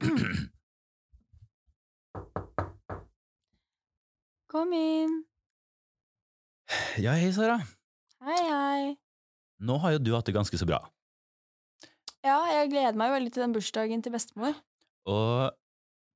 [4.52, 5.22] Kom inn.
[7.02, 7.58] Ja, hei, Sara.
[8.24, 8.82] Hei, hei.
[9.64, 10.80] Nå har jo du hatt det ganske så bra.
[12.24, 14.54] Ja, jeg gleder meg veldig til den bursdagen til bestemor.
[15.10, 15.52] Og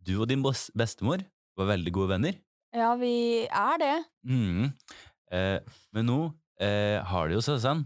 [0.06, 1.18] du og din bestemor
[1.58, 2.34] var veldig gode venner.
[2.76, 3.96] Ja, vi er det.
[4.28, 4.70] Mm.
[5.32, 5.58] Eh,
[5.96, 6.18] men nå
[6.62, 7.84] eh, har det jo seg sånn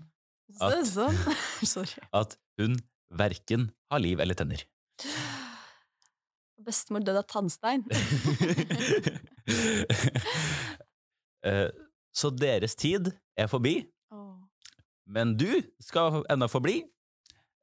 [0.60, 1.96] At-.
[2.20, 2.78] At hun
[3.12, 4.64] verken har liv eller tenner.
[6.66, 7.84] Bestemor døde av tannstein.
[11.42, 11.70] Eh,
[12.14, 13.72] Så deres tid er forbi,
[15.10, 15.48] men du
[15.82, 16.84] skal ennå forbli.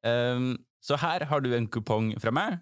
[0.04, 2.58] Um, så her har du en kupong fra meg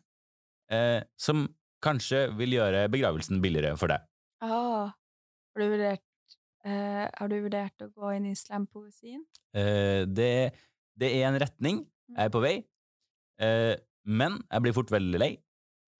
[0.73, 1.47] eh, som
[1.85, 4.05] kanskje vil gjøre begravelsen billigere for deg.
[4.41, 6.03] Ah, har, du vurdert,
[6.68, 9.24] eh, har du vurdert å gå inn i slampoesien?
[9.55, 10.32] Eh, det,
[10.99, 11.82] det er en retning,
[12.13, 12.55] jeg er på vei,
[13.43, 13.74] eh,
[14.07, 15.34] men jeg blir fort veldig lei.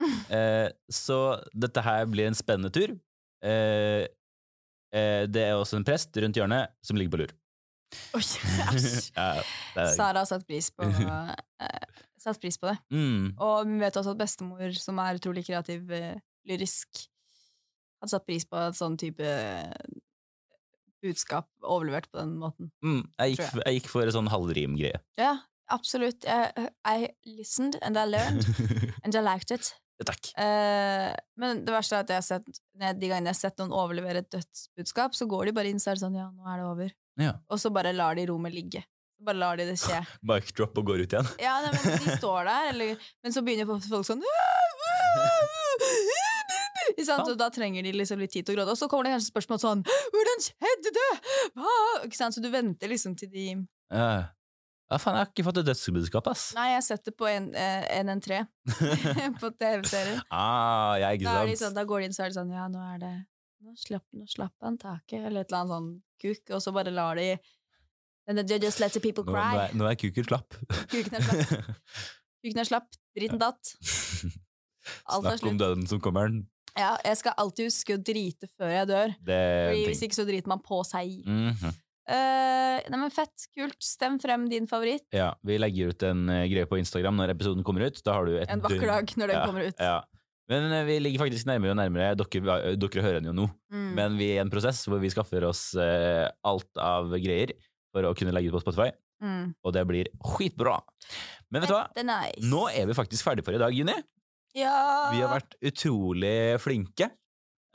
[0.28, 1.15] Eh, så
[1.55, 2.91] dette her blir en spennende tur.
[3.47, 4.03] Eh,
[4.91, 7.32] eh, det er også en prest rundt hjørnet som ligger på lur.
[8.18, 8.22] Oi,
[8.76, 9.07] æsj!
[9.15, 12.76] Ja, Sara har satt pris på, eh, satt pris på det.
[12.91, 15.88] mm, Og vi vet også at bestemor, som er utrolig kreativ,
[16.47, 17.07] lyrisk,
[18.03, 19.32] hadde satt pris på et sånn type
[21.03, 22.71] budskap overlevert på den måten.
[22.83, 23.63] mm, jeg, gikk, jeg.
[23.65, 25.01] jeg gikk for en sånn halvrimgreie.
[25.19, 25.33] Ja,
[25.73, 26.25] absolutt.
[26.25, 28.47] I, I listened and I learned
[29.03, 29.73] and I liked it.
[30.05, 30.29] Takk.
[30.37, 31.09] Uh,
[31.41, 34.21] men det verste er at jeg har sett, de gangene jeg har sett noen overlevere
[34.21, 36.67] et dødsbudskap, så går de bare inn så er det sånn ja, nå er det
[36.67, 36.93] over.
[37.17, 37.33] Ja.
[37.49, 38.83] Og så bare lar de rommet ligge.
[39.25, 40.03] Bare lar de det skje.
[40.29, 41.29] Mic drop og går ut igjen.
[41.41, 44.21] Ja, nei, men de står der, eller, men så begynner folk sånn
[47.05, 47.27] sant?
[47.29, 48.73] Og da trenger de liksom litt tid til å gråte.
[48.73, 51.11] Og så kommer det kanskje spørsmål sånn Hvordan skjedde det?!
[51.59, 51.75] Hva?
[52.07, 52.33] Ikke sant?
[52.33, 53.45] Så du venter liksom til de
[53.93, 54.07] Ja.
[54.89, 56.47] ja, faen, jeg har ikke fått et dødsbudskap, ass.
[56.57, 58.47] Nei, jeg har sett det på en, eh, 113
[59.41, 60.21] på TV-serien.
[60.31, 62.65] ah, ja, ikke Da, er sånn, da går de inn, så er det sånn Ja,
[62.71, 63.13] nå er det
[63.65, 65.87] Nå slapp, nå slapp han taket, eller et eller annet sånn
[66.21, 67.31] kuk, og så bare lar de
[68.27, 70.57] And they just let the people Nå, nå, er, nå er kuken slapp.
[70.91, 71.69] Kuken er slapp.
[72.43, 72.97] Kuken er slapp.
[73.15, 73.71] Driten datt.
[75.11, 76.33] Alt Snakk om døden som kommer.
[76.78, 79.13] Ja, jeg skal alltid huske å drite før jeg dør.
[79.25, 81.19] Fordi Hvis ikke så driter man på seg.
[81.25, 81.75] Mm -hmm.
[82.07, 83.49] Uh, nei, men Fett.
[83.55, 83.75] Kult.
[83.84, 85.03] Stem frem din favoritt.
[85.11, 87.99] Ja, vi legger ut en uh, greie på Instagram når episoden kommer ut.
[88.05, 89.82] Da har du et En vakker dag når den ja, kommer ut.
[89.84, 89.97] Ja.
[90.47, 92.15] Men uh, vi ligger faktisk nærmere og nærmere.
[92.15, 93.49] Dere, dere hører den jo nå.
[93.73, 93.89] Mm.
[93.99, 97.51] Men vi er i en prosess hvor vi skaffer oss alt av greier
[97.91, 99.55] for å kunne legge ut på Spotify, Mm.
[99.65, 100.75] og det blir skitbra.
[101.49, 101.88] Men vet du hva?
[102.05, 102.43] Nice.
[102.45, 103.95] Nå er vi faktisk ferdig for i dag, Juni.
[104.58, 104.78] Ja.
[105.14, 107.12] Vi har vært utrolig flinke.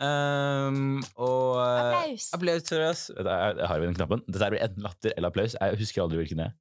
[0.03, 2.25] Um, og eh, Applaus.
[2.35, 3.03] Applaus for oss.
[3.15, 4.25] Der der har vi den knappen.
[4.27, 5.55] Dette blir enten latter eller applaus.
[5.61, 6.57] Jeg husker aldri hvilken det er.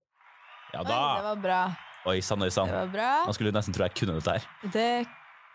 [0.75, 1.61] Ja Oi, det var bra.
[2.11, 2.69] Oi sann, oi sann.
[2.93, 4.45] Man skulle nesten tro jeg kunne dette her.
[4.73, 4.91] Det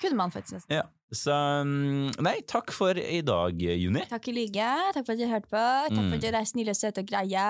[0.02, 0.76] kunne man faktisk nesten.
[0.80, 0.84] Ja.
[1.14, 1.30] Så
[1.62, 4.02] um, nei, takk for i dag, Juni.
[4.10, 4.68] Takk i like.
[4.96, 5.62] Takk for at du hørte på.
[5.86, 6.10] Takk Mm.
[6.10, 7.46] for at dere er og søte og greie.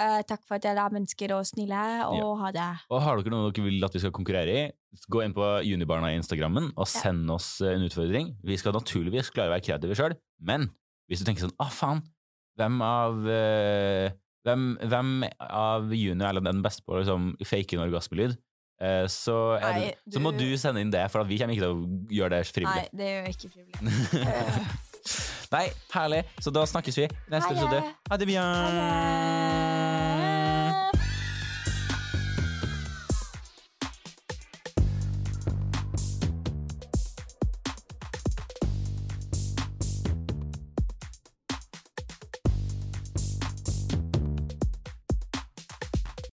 [0.00, 2.34] Eh, takk for at dere er mennesker og snille, og Ja.
[2.40, 2.68] ha det.
[2.90, 4.70] Og har dere noe dere vil at vi skal konkurrere i,
[5.10, 7.00] gå inn på Junibarna i Instagrammen og Ja.
[7.02, 8.36] send oss eh, en utfordring.
[8.42, 10.70] Vi skal naturligvis klare å være kreative sjøl, men
[11.10, 12.02] hvis du tenker sånn ah, faen,
[12.56, 14.10] hvem av uh,
[14.44, 18.36] hvem, hvem av Juni er den beste på å liksom, fake en orgasmelyd?
[19.08, 20.16] Så, er Nei, du...
[20.16, 22.46] så må du- sende inn det, for at vi kommer ikke til å gjøre det
[22.50, 22.88] frivillig.
[22.90, 24.66] Nei, det gjør jeg ikke frivillig.
[25.52, 26.24] Nei, herlig.
[26.40, 27.84] Så da snakkes vi neste episode.
[28.10, 29.81] Ha det Bjørn.